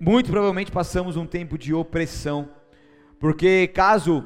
[0.00, 2.48] muito provavelmente, passamos um tempo de opressão,
[3.18, 4.24] porque caso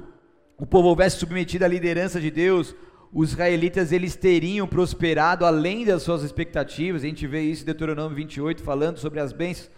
[0.56, 2.74] o povo houvesse submetido à liderança de Deus,
[3.12, 7.02] os israelitas eles teriam prosperado além das suas expectativas.
[7.02, 9.70] A gente vê isso em Deuteronômio 28 falando sobre as bênçãos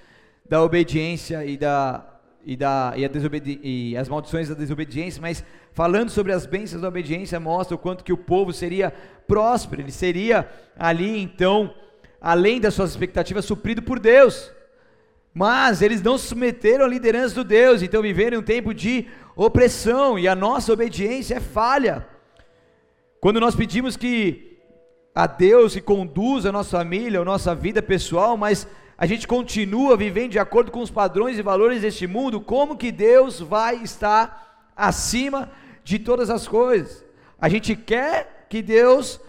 [0.49, 2.13] da obediência e da
[2.47, 7.41] e, da, e, e as maldições da desobediência, mas falando sobre as bênçãos da obediência,
[7.41, 8.93] mostra o quanto que o povo seria
[9.27, 11.75] próspero, ele seria ali então,
[12.21, 14.53] além das suas expectativas, suprido por Deus.
[15.35, 20.19] Mas eles não se submeteram à liderança do Deus, então viveram um tempo de opressão,
[20.19, 22.09] e a nossa obediência é falha.
[23.21, 24.59] Quando nós pedimos que
[25.15, 28.67] a Deus que conduza a nossa família, a nossa vida pessoal, mas
[28.99, 32.91] a gente continua vivendo de acordo com os padrões e valores deste mundo, como que
[32.91, 35.51] Deus vai estar acima
[35.85, 37.05] de todas as coisas?
[37.39, 39.21] A gente quer que Deus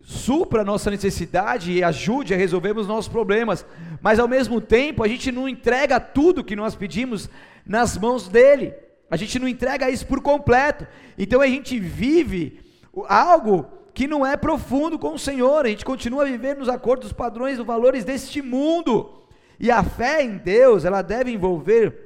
[0.00, 3.64] supra a nossa necessidade e ajude a resolvermos os nossos problemas,
[4.02, 7.28] mas ao mesmo tempo a gente não entrega tudo que nós pedimos
[7.66, 8.74] nas mãos dele,
[9.10, 10.86] a gente não entrega isso por completo,
[11.18, 12.60] então a gente vive
[13.08, 17.12] algo que não é profundo com o Senhor, a gente continua a viver nos acordos,
[17.12, 19.22] padrões, os valores deste mundo,
[19.58, 21.96] e a fé em Deus, ela deve envolver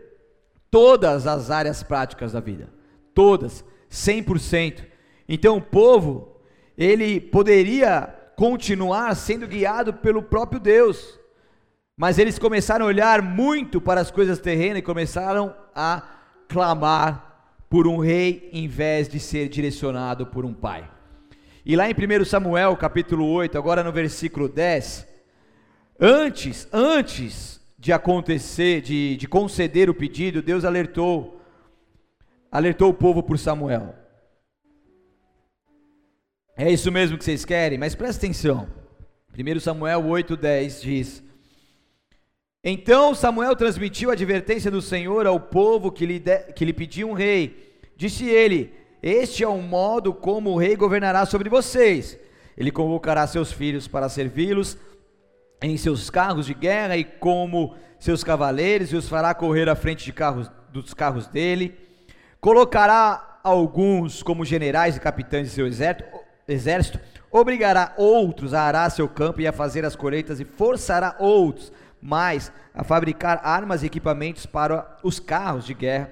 [0.71, 2.69] todas as áreas práticas da vida,
[3.15, 4.85] todas, 100%.
[5.29, 6.37] Então o povo
[6.77, 11.19] ele poderia continuar sendo guiado pelo próprio Deus,
[11.97, 16.18] mas eles começaram a olhar muito para as coisas terrenas e começaram a
[16.49, 17.29] clamar
[17.69, 20.91] por um rei em vez de ser direcionado por um pai.
[21.65, 25.07] E lá em 1 Samuel, capítulo 8, agora no versículo 10,
[26.01, 31.43] antes, antes de acontecer, de, de conceder o pedido, Deus alertou,
[32.51, 33.95] alertou o povo por Samuel.
[36.57, 37.79] É isso mesmo que vocês querem?
[37.79, 38.67] Mas presta atenção.
[39.39, 41.23] 1 Samuel 8,10 diz:
[42.63, 47.09] Então Samuel transmitiu a advertência do Senhor ao povo que lhe, de, que lhe pediu
[47.09, 47.81] um rei.
[47.97, 52.19] Disse ele: Este é o modo como o rei governará sobre vocês.
[52.57, 54.77] Ele convocará seus filhos para servi-los
[55.63, 60.05] em seus carros de guerra e como seus cavaleiros, e os fará correr à frente
[60.05, 61.77] de carros, dos carros dele.
[62.41, 66.05] Colocará alguns como generais e capitães de seu exército
[66.49, 66.99] exército,
[67.31, 72.53] obrigará outros a arar seu campo e a fazer as colheitas, e forçará outros mais
[72.75, 76.11] a fabricar armas e equipamentos para os carros de guerra.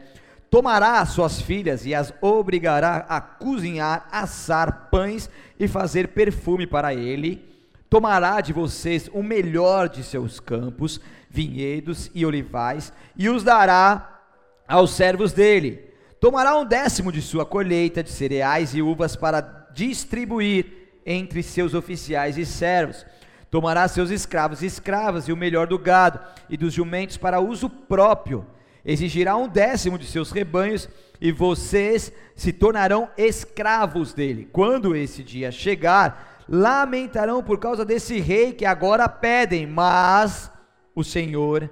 [0.50, 7.44] Tomará suas filhas e as obrigará a cozinhar, assar pães e fazer perfume para ele.
[7.90, 14.20] Tomará de vocês o melhor de seus campos, vinhedos e olivais, e os dará
[14.66, 15.84] aos servos dele.
[16.20, 20.66] Tomará um décimo de sua colheita de cereais e uvas para distribuir
[21.04, 23.04] entre seus oficiais e servos.
[23.50, 27.68] Tomará seus escravos e escravas e o melhor do gado e dos jumentos para uso
[27.68, 28.46] próprio.
[28.84, 30.88] Exigirá um décimo de seus rebanhos
[31.20, 34.48] e vocês se tornarão escravos dele.
[34.52, 40.50] Quando esse dia chegar, lamentarão por causa desse rei que agora pedem, mas
[40.94, 41.68] o Senhor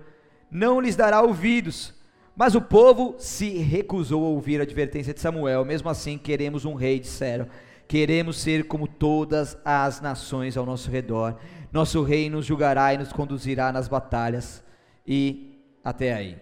[0.50, 1.94] não lhes dará ouvidos.
[2.36, 5.64] Mas o povo se recusou a ouvir a advertência de Samuel.
[5.64, 7.46] Mesmo assim, queremos um rei, disseram.
[7.86, 11.36] Queremos ser como todas as nações ao nosso redor.
[11.74, 14.62] Nosso rei nos julgará e nos conduzirá nas batalhas.
[15.04, 16.38] E até aí.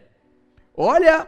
[0.76, 1.26] Olha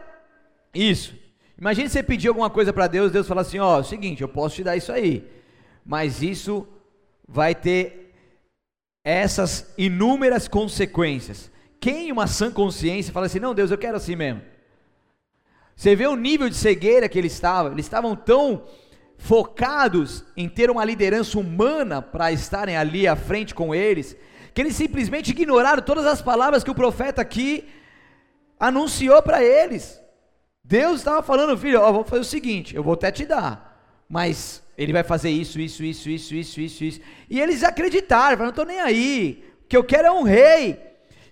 [0.71, 1.15] isso.
[1.57, 4.57] Imagine você pedir alguma coisa para Deus, Deus fala assim: ó, oh, seguinte, eu posso
[4.57, 5.27] te dar isso aí,
[5.83, 6.67] mas isso
[7.27, 8.13] vai ter
[9.03, 11.49] essas inúmeras consequências.
[11.79, 14.43] Quem, uma sã consciência, fala assim: não, Deus, eu quero assim mesmo.
[15.75, 18.65] Você vê o nível de cegueira que eles estavam, eles estavam tão
[19.17, 24.15] focados em ter uma liderança humana para estarem ali à frente com eles,
[24.53, 27.67] que eles simplesmente ignoraram todas as palavras que o profeta aqui
[28.59, 30.01] anunciou para eles.
[30.63, 34.63] Deus estava falando, filho, ó, vou fazer o seguinte, eu vou até te dar, mas
[34.77, 37.01] ele vai fazer isso, isso, isso, isso, isso, isso, isso.
[37.29, 40.79] E eles acreditaram, falaram, não estou nem aí, o que eu quero é um rei.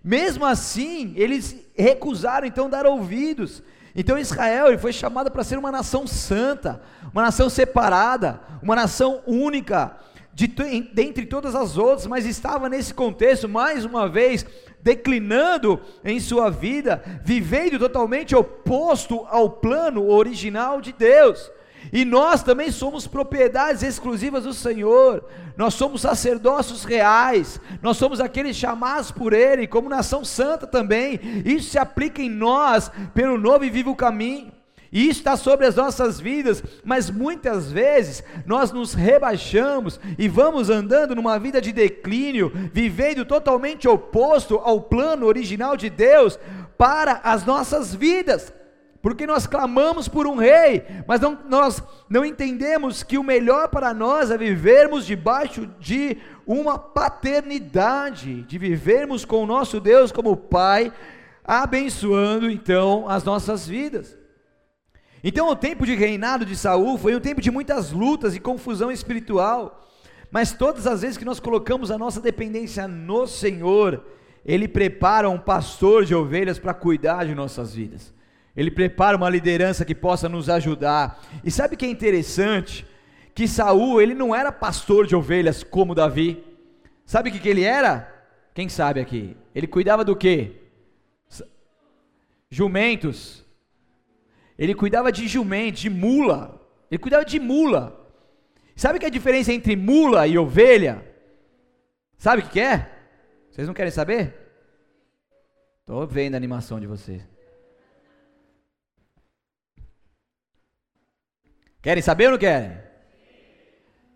[0.04, 3.64] Mesmo assim, eles recusaram então dar ouvidos.
[3.96, 6.82] Então Israel ele foi chamado para ser uma nação santa,
[7.14, 9.96] uma nação separada, uma nação única,
[10.34, 14.44] de, dentre todas as outras, mas estava nesse contexto, mais uma vez,
[14.82, 21.52] declinando em sua vida, vivendo totalmente oposto ao plano original de Deus.
[21.92, 25.24] E nós também somos propriedades exclusivas do Senhor,
[25.56, 31.20] nós somos sacerdócios reais, nós somos aqueles chamados por Ele, como nação santa também.
[31.46, 34.53] Isso se aplica em nós, pelo novo e vivo caminho.
[34.94, 40.70] E isso está sobre as nossas vidas, mas muitas vezes nós nos rebaixamos e vamos
[40.70, 46.38] andando numa vida de declínio, vivendo totalmente oposto ao plano original de Deus
[46.78, 48.54] para as nossas vidas
[49.04, 53.94] porque nós clamamos por um rei, mas não, nós não entendemos que o melhor para
[53.94, 56.18] nós é vivermos debaixo de
[56.48, 60.94] uma paternidade, de vivermos com o nosso Deus como Pai,
[61.44, 64.23] abençoando então as nossas vidas.
[65.24, 68.92] Então o tempo de reinado de Saul foi um tempo de muitas lutas e confusão
[68.92, 69.88] espiritual,
[70.30, 74.04] mas todas as vezes que nós colocamos a nossa dependência no Senhor,
[74.46, 78.14] Ele prepara um pastor de ovelhas para cuidar de nossas vidas.
[78.56, 81.20] Ele prepara uma liderança que possa nos ajudar.
[81.44, 82.86] E sabe o que é interessante?
[83.34, 86.44] que Saul, ele não era pastor de ovelhas como Davi.
[87.06, 88.10] Sabe o que, que ele era?
[88.54, 89.36] Quem sabe aqui?
[89.56, 90.52] Ele cuidava do quê?
[92.50, 93.43] Jumentos.
[94.64, 96.58] Ele cuidava de jumentos, de mula.
[96.90, 98.00] Ele cuidava de mula.
[98.78, 101.06] Sabe que a diferença entre mula e ovelha?
[102.18, 102.90] Sabe o que, que é?
[103.52, 104.34] Vocês não querem saber?
[105.82, 107.22] Estou vendo a animação de vocês.
[111.82, 112.78] Querem saber ou não querem?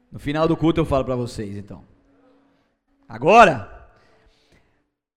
[0.10, 1.84] No final do culto eu falo para vocês, então.
[3.06, 3.90] Agora,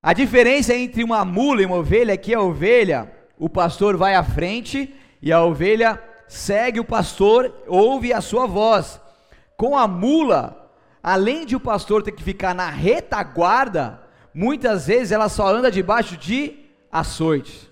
[0.03, 3.09] a diferença entre uma mula e uma ovelha é que a ovelha,
[3.39, 4.93] o pastor vai à frente
[5.23, 9.01] e a ovelha segue o pastor, ouve a sua voz.
[9.57, 14.01] Com a mula, além de o pastor ter que ficar na retaguarda,
[14.33, 16.57] muitas vezes ela só anda debaixo de
[16.91, 17.71] açoite.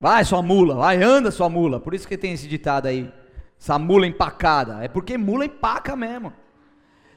[0.00, 1.78] Vai, sua mula, vai, anda, sua mula.
[1.78, 3.12] Por isso que tem esse ditado aí,
[3.60, 4.82] essa mula empacada.
[4.82, 6.32] É porque mula empaca mesmo.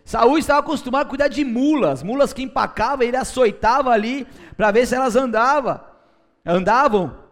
[0.04, 4.28] Saúl estava acostumado a cuidar de mulas, mulas que empacavam, ele açoitava ali
[4.58, 5.80] para ver se elas andavam.
[6.46, 7.23] Andavam.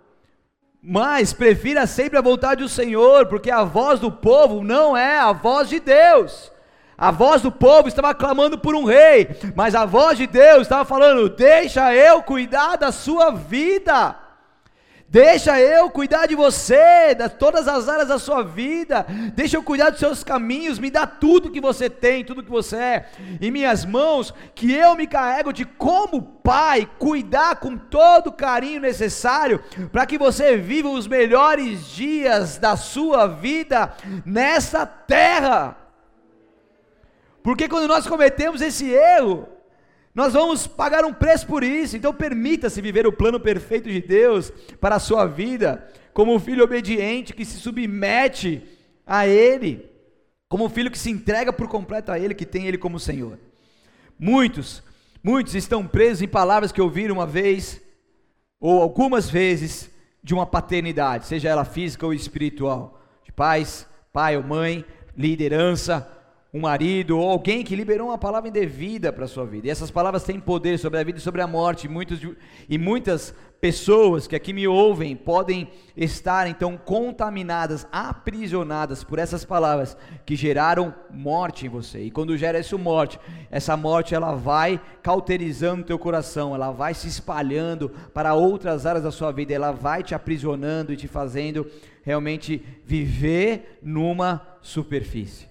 [0.84, 5.32] Mas prefira sempre a vontade do Senhor, porque a voz do povo não é a
[5.32, 6.52] voz de Deus.
[6.98, 10.84] A voz do povo estava clamando por um rei, mas a voz de Deus estava
[10.84, 14.16] falando: Deixa eu cuidar da sua vida.
[15.12, 19.06] Deixa eu cuidar de você, de todas as áreas da sua vida.
[19.36, 20.80] Deixa eu cuidar dos seus caminhos.
[20.80, 23.06] Me dá tudo que você tem, tudo que você é
[23.42, 28.80] em minhas mãos, que eu me carrego de como pai cuidar com todo o carinho
[28.80, 33.94] necessário para que você viva os melhores dias da sua vida
[34.26, 35.76] nessa terra.
[37.44, 39.50] Porque quando nós cometemos esse erro,
[40.14, 41.96] nós vamos pagar um preço por isso.
[41.96, 46.64] Então permita-se viver o plano perfeito de Deus para a sua vida, como um filho
[46.64, 48.62] obediente que se submete
[49.06, 49.90] a Ele,
[50.50, 53.40] como um filho que se entrega por completo a Ele, que tem Ele como Senhor.
[54.20, 54.84] Muitos,
[55.24, 57.82] muitos estão presos em palavras que ouviram uma vez,
[58.60, 59.90] ou algumas vezes,
[60.24, 64.86] de uma paternidade, seja ela física ou espiritual, de pais, pai ou mãe,
[65.18, 66.08] liderança,
[66.54, 69.68] um marido ou alguém que liberou uma palavra indevida para a sua vida.
[69.68, 71.86] E essas palavras têm poder sobre a vida e sobre a morte.
[71.86, 72.20] E, muitos,
[72.68, 79.96] e muitas pessoas que aqui me ouvem podem estar então contaminadas, aprisionadas por essas palavras
[80.26, 82.02] que geraram morte em você.
[82.02, 83.18] E quando gera essa morte,
[83.50, 89.12] essa morte ela vai cauterizando teu coração, ela vai se espalhando para outras áreas da
[89.12, 91.66] sua vida, ela vai te aprisionando e te fazendo
[92.04, 95.51] realmente viver numa superfície.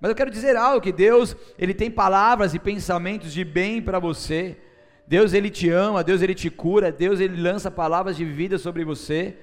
[0.00, 3.98] Mas eu quero dizer algo que Deus, ele tem palavras e pensamentos de bem para
[3.98, 4.56] você.
[5.06, 8.84] Deus ele te ama, Deus ele te cura, Deus ele lança palavras de vida sobre
[8.84, 9.36] você.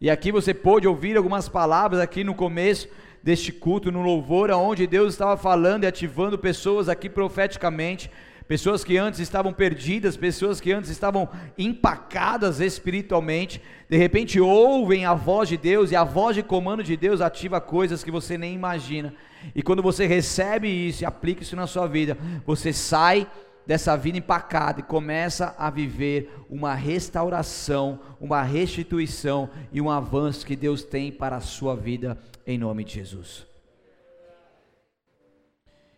[0.00, 2.88] E aqui você pôde ouvir algumas palavras aqui no começo
[3.22, 8.10] deste culto, no louvor, onde Deus estava falando e ativando pessoas aqui profeticamente,
[8.48, 15.14] pessoas que antes estavam perdidas, pessoas que antes estavam empacadas espiritualmente, de repente ouvem a
[15.14, 18.54] voz de Deus e a voz de comando de Deus ativa coisas que você nem
[18.54, 19.14] imagina.
[19.54, 22.16] E quando você recebe isso e aplica isso na sua vida,
[22.46, 23.28] você sai
[23.66, 30.54] dessa vida empacada e começa a viver uma restauração, uma restituição e um avanço que
[30.54, 33.46] Deus tem para a sua vida em nome de Jesus.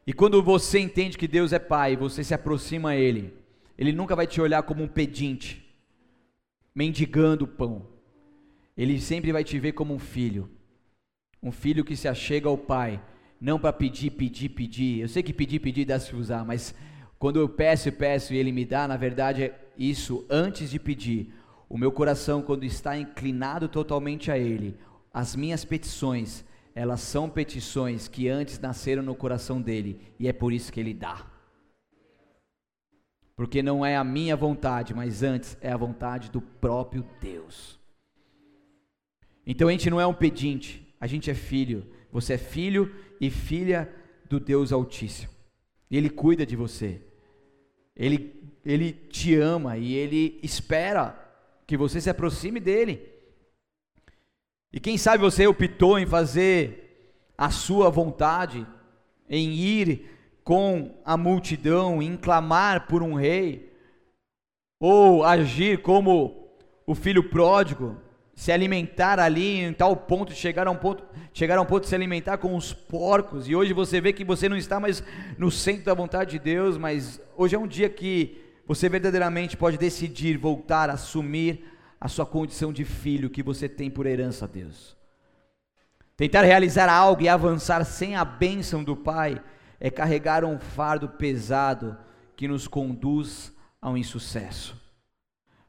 [0.06, 3.34] E quando você entende que Deus é Pai, você se aproxima a Ele,
[3.76, 5.66] Ele nunca vai te olhar como um pedinte,
[6.72, 7.88] mendigando pão.
[8.76, 10.48] Ele sempre vai te ver como um filho,
[11.42, 13.00] um filho que se achega ao Pai
[13.40, 15.00] não para pedir, pedir, pedir.
[15.00, 16.74] Eu sei que pedir, pedir dá se usar, mas
[17.18, 20.78] quando eu peço e peço e Ele me dá, na verdade é isso antes de
[20.78, 21.32] pedir.
[21.68, 24.76] O meu coração, quando está inclinado totalmente a Ele,
[25.12, 30.52] as minhas petições, elas são petições que antes nasceram no coração dele, e é por
[30.52, 31.26] isso que Ele dá.
[33.34, 37.78] Porque não é a minha vontade, mas antes é a vontade do próprio Deus.
[39.46, 41.86] Então a gente não é um pedinte, a gente é filho.
[42.10, 43.92] Você é filho e filha
[44.28, 45.30] do Deus Altíssimo.
[45.90, 47.00] Ele cuida de você.
[47.94, 51.18] Ele, ele te ama e ele espera
[51.66, 53.00] que você se aproxime dele.
[54.72, 58.66] E quem sabe você optou em fazer a sua vontade,
[59.28, 60.10] em ir
[60.44, 63.72] com a multidão, em clamar por um rei,
[64.78, 66.50] ou agir como
[66.86, 68.00] o filho pródigo,
[68.36, 71.88] se alimentar ali em tal ponto, chegar a um ponto, chegar a um ponto de
[71.88, 73.48] se alimentar com os porcos.
[73.48, 75.02] E hoje você vê que você não está mais
[75.38, 79.78] no centro da vontade de Deus, mas hoje é um dia que você verdadeiramente pode
[79.78, 81.64] decidir voltar a assumir
[81.98, 84.94] a sua condição de filho que você tem por herança a Deus.
[86.14, 89.42] Tentar realizar algo e avançar sem a bênção do Pai
[89.80, 91.96] é carregar um fardo pesado
[92.36, 94.76] que nos conduz ao insucesso.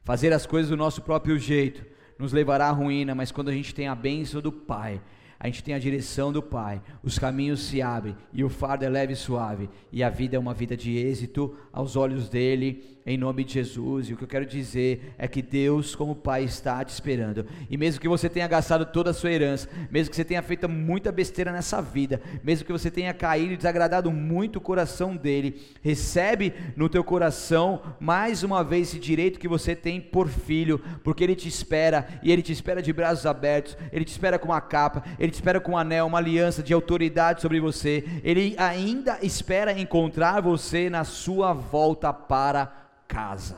[0.04, 3.74] Fazer as coisas do nosso próprio jeito nos levará à ruína, mas quando a gente
[3.74, 5.02] tem a bênção do Pai,
[5.40, 8.90] a gente tem a direção do Pai, os caminhos se abrem e o fardo é
[8.90, 13.18] leve e suave, e a vida é uma vida de êxito aos olhos dele em
[13.18, 14.10] nome de Jesus.
[14.10, 17.46] E o que eu quero dizer é que Deus, como Pai, está te esperando.
[17.70, 20.68] E mesmo que você tenha gastado toda a sua herança, mesmo que você tenha feito
[20.68, 25.62] muita besteira nessa vida, mesmo que você tenha caído e desagradado muito o coração dele,
[25.82, 31.24] recebe no teu coração mais uma vez esse direito que você tem por filho, porque
[31.24, 34.60] ele te espera e ele te espera de braços abertos, ele te espera com uma
[34.60, 38.04] capa, ele te espera com um anel, uma aliança de autoridade sobre você.
[38.22, 43.58] Ele ainda espera encontrar você na sua volta para casa.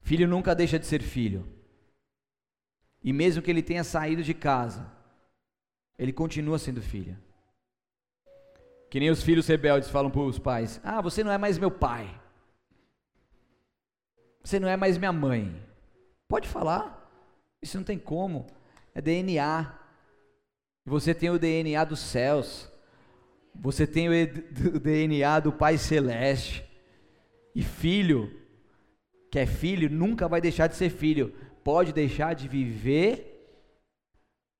[0.00, 1.46] Filho nunca deixa de ser filho.
[3.02, 4.90] E mesmo que ele tenha saído de casa,
[5.98, 7.16] ele continua sendo filho.
[8.90, 11.70] Que nem os filhos rebeldes falam para os pais: Ah, você não é mais meu
[11.70, 12.20] pai.
[14.42, 15.60] Você não é mais minha mãe.
[16.28, 17.00] Pode falar.
[17.62, 18.46] Isso não tem como.
[18.94, 19.78] É DNA.
[20.84, 22.70] Você tem o DNA dos céus.
[23.60, 26.64] Você tem o DNA do Pai Celeste.
[27.54, 28.32] E filho,
[29.30, 31.32] que é filho, nunca vai deixar de ser filho.
[31.62, 33.30] Pode deixar de viver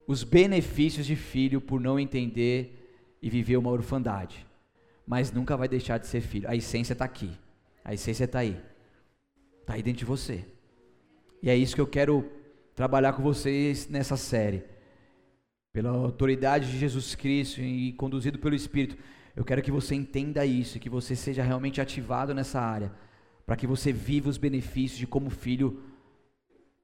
[0.07, 4.47] os benefícios de filho por não entender e viver uma orfandade.
[5.07, 6.49] Mas nunca vai deixar de ser filho.
[6.49, 7.31] A essência está aqui.
[7.85, 8.59] A essência está aí.
[9.61, 10.45] Está aí dentro de você.
[11.43, 12.31] E é isso que eu quero
[12.75, 14.74] trabalhar com vocês nessa série
[15.75, 18.97] pela autoridade de Jesus Cristo e conduzido pelo Espírito,
[19.35, 22.93] eu quero que você entenda isso, que você seja realmente ativado nessa área,
[23.45, 25.83] para que você viva os benefícios de como filho,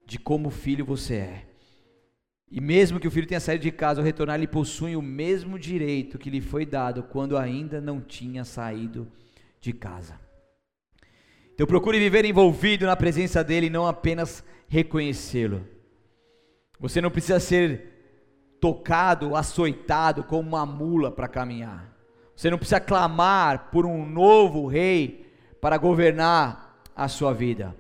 [0.04, 1.46] de como filho você é.
[2.50, 5.56] E mesmo que o filho tenha saído de casa ao retornar, ele possui o mesmo
[5.56, 9.06] direito que lhe foi dado quando ainda não tinha saído
[9.60, 10.18] de casa.
[11.54, 15.64] Então procure viver envolvido na presença dele e não apenas reconhecê-lo.
[16.80, 17.99] Você não precisa ser
[18.60, 21.90] tocado, açoitado como uma mula para caminhar.
[22.36, 27.74] Você não precisa clamar por um novo rei para governar a sua vida.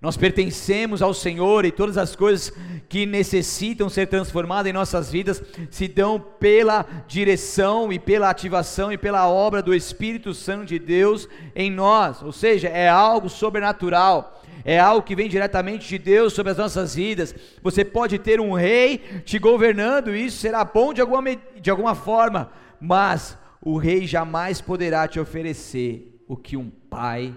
[0.00, 2.52] Nós pertencemos ao Senhor e todas as coisas
[2.88, 8.96] que necessitam ser transformadas em nossas vidas se dão pela direção e pela ativação e
[8.96, 12.22] pela obra do Espírito Santo de Deus em nós.
[12.22, 16.94] Ou seja, é algo sobrenatural é algo que vem diretamente de Deus sobre as nossas
[16.94, 17.34] vidas.
[17.62, 21.94] Você pode ter um rei te governando, e isso será bom de alguma, de alguma
[21.94, 27.34] forma, mas o rei jamais poderá te oferecer o que um pai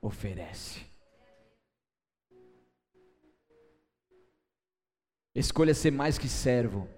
[0.00, 0.87] oferece.
[5.38, 6.88] Escolha ser mais que servo.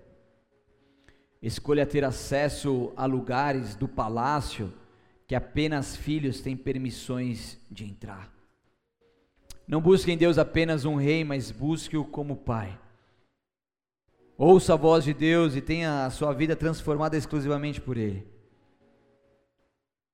[1.42, 4.72] Escolha ter acesso a lugares do palácio
[5.26, 8.32] que apenas filhos têm permissões de entrar.
[9.68, 12.80] Não busque em Deus apenas um rei, mas busque-o como pai.
[14.38, 18.26] Ouça a voz de Deus e tenha a sua vida transformada exclusivamente por Ele.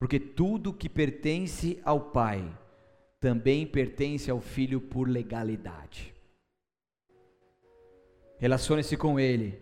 [0.01, 2.45] Porque tudo que pertence ao Pai
[3.21, 6.16] também pertence ao Filho por legalidade.
[8.39, 9.59] Relacione-se com Ele.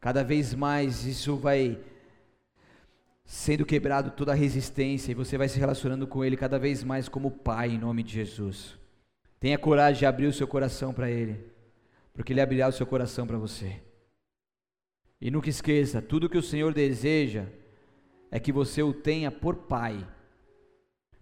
[0.00, 1.78] Cada vez mais isso vai
[3.24, 7.08] sendo quebrado toda a resistência e você vai se relacionando com Ele cada vez mais
[7.08, 8.78] como Pai, em nome de Jesus.
[9.40, 11.38] Tenha coragem de abrir o seu coração para Ele,
[12.12, 13.80] porque Ele abrirá o seu coração para você.
[15.20, 17.46] E nunca esqueça: tudo que o Senhor deseja
[18.30, 20.06] é que você o tenha por pai,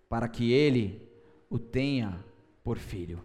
[0.08, 1.08] para que Ele
[1.48, 2.24] o tenha
[2.64, 3.24] por filho.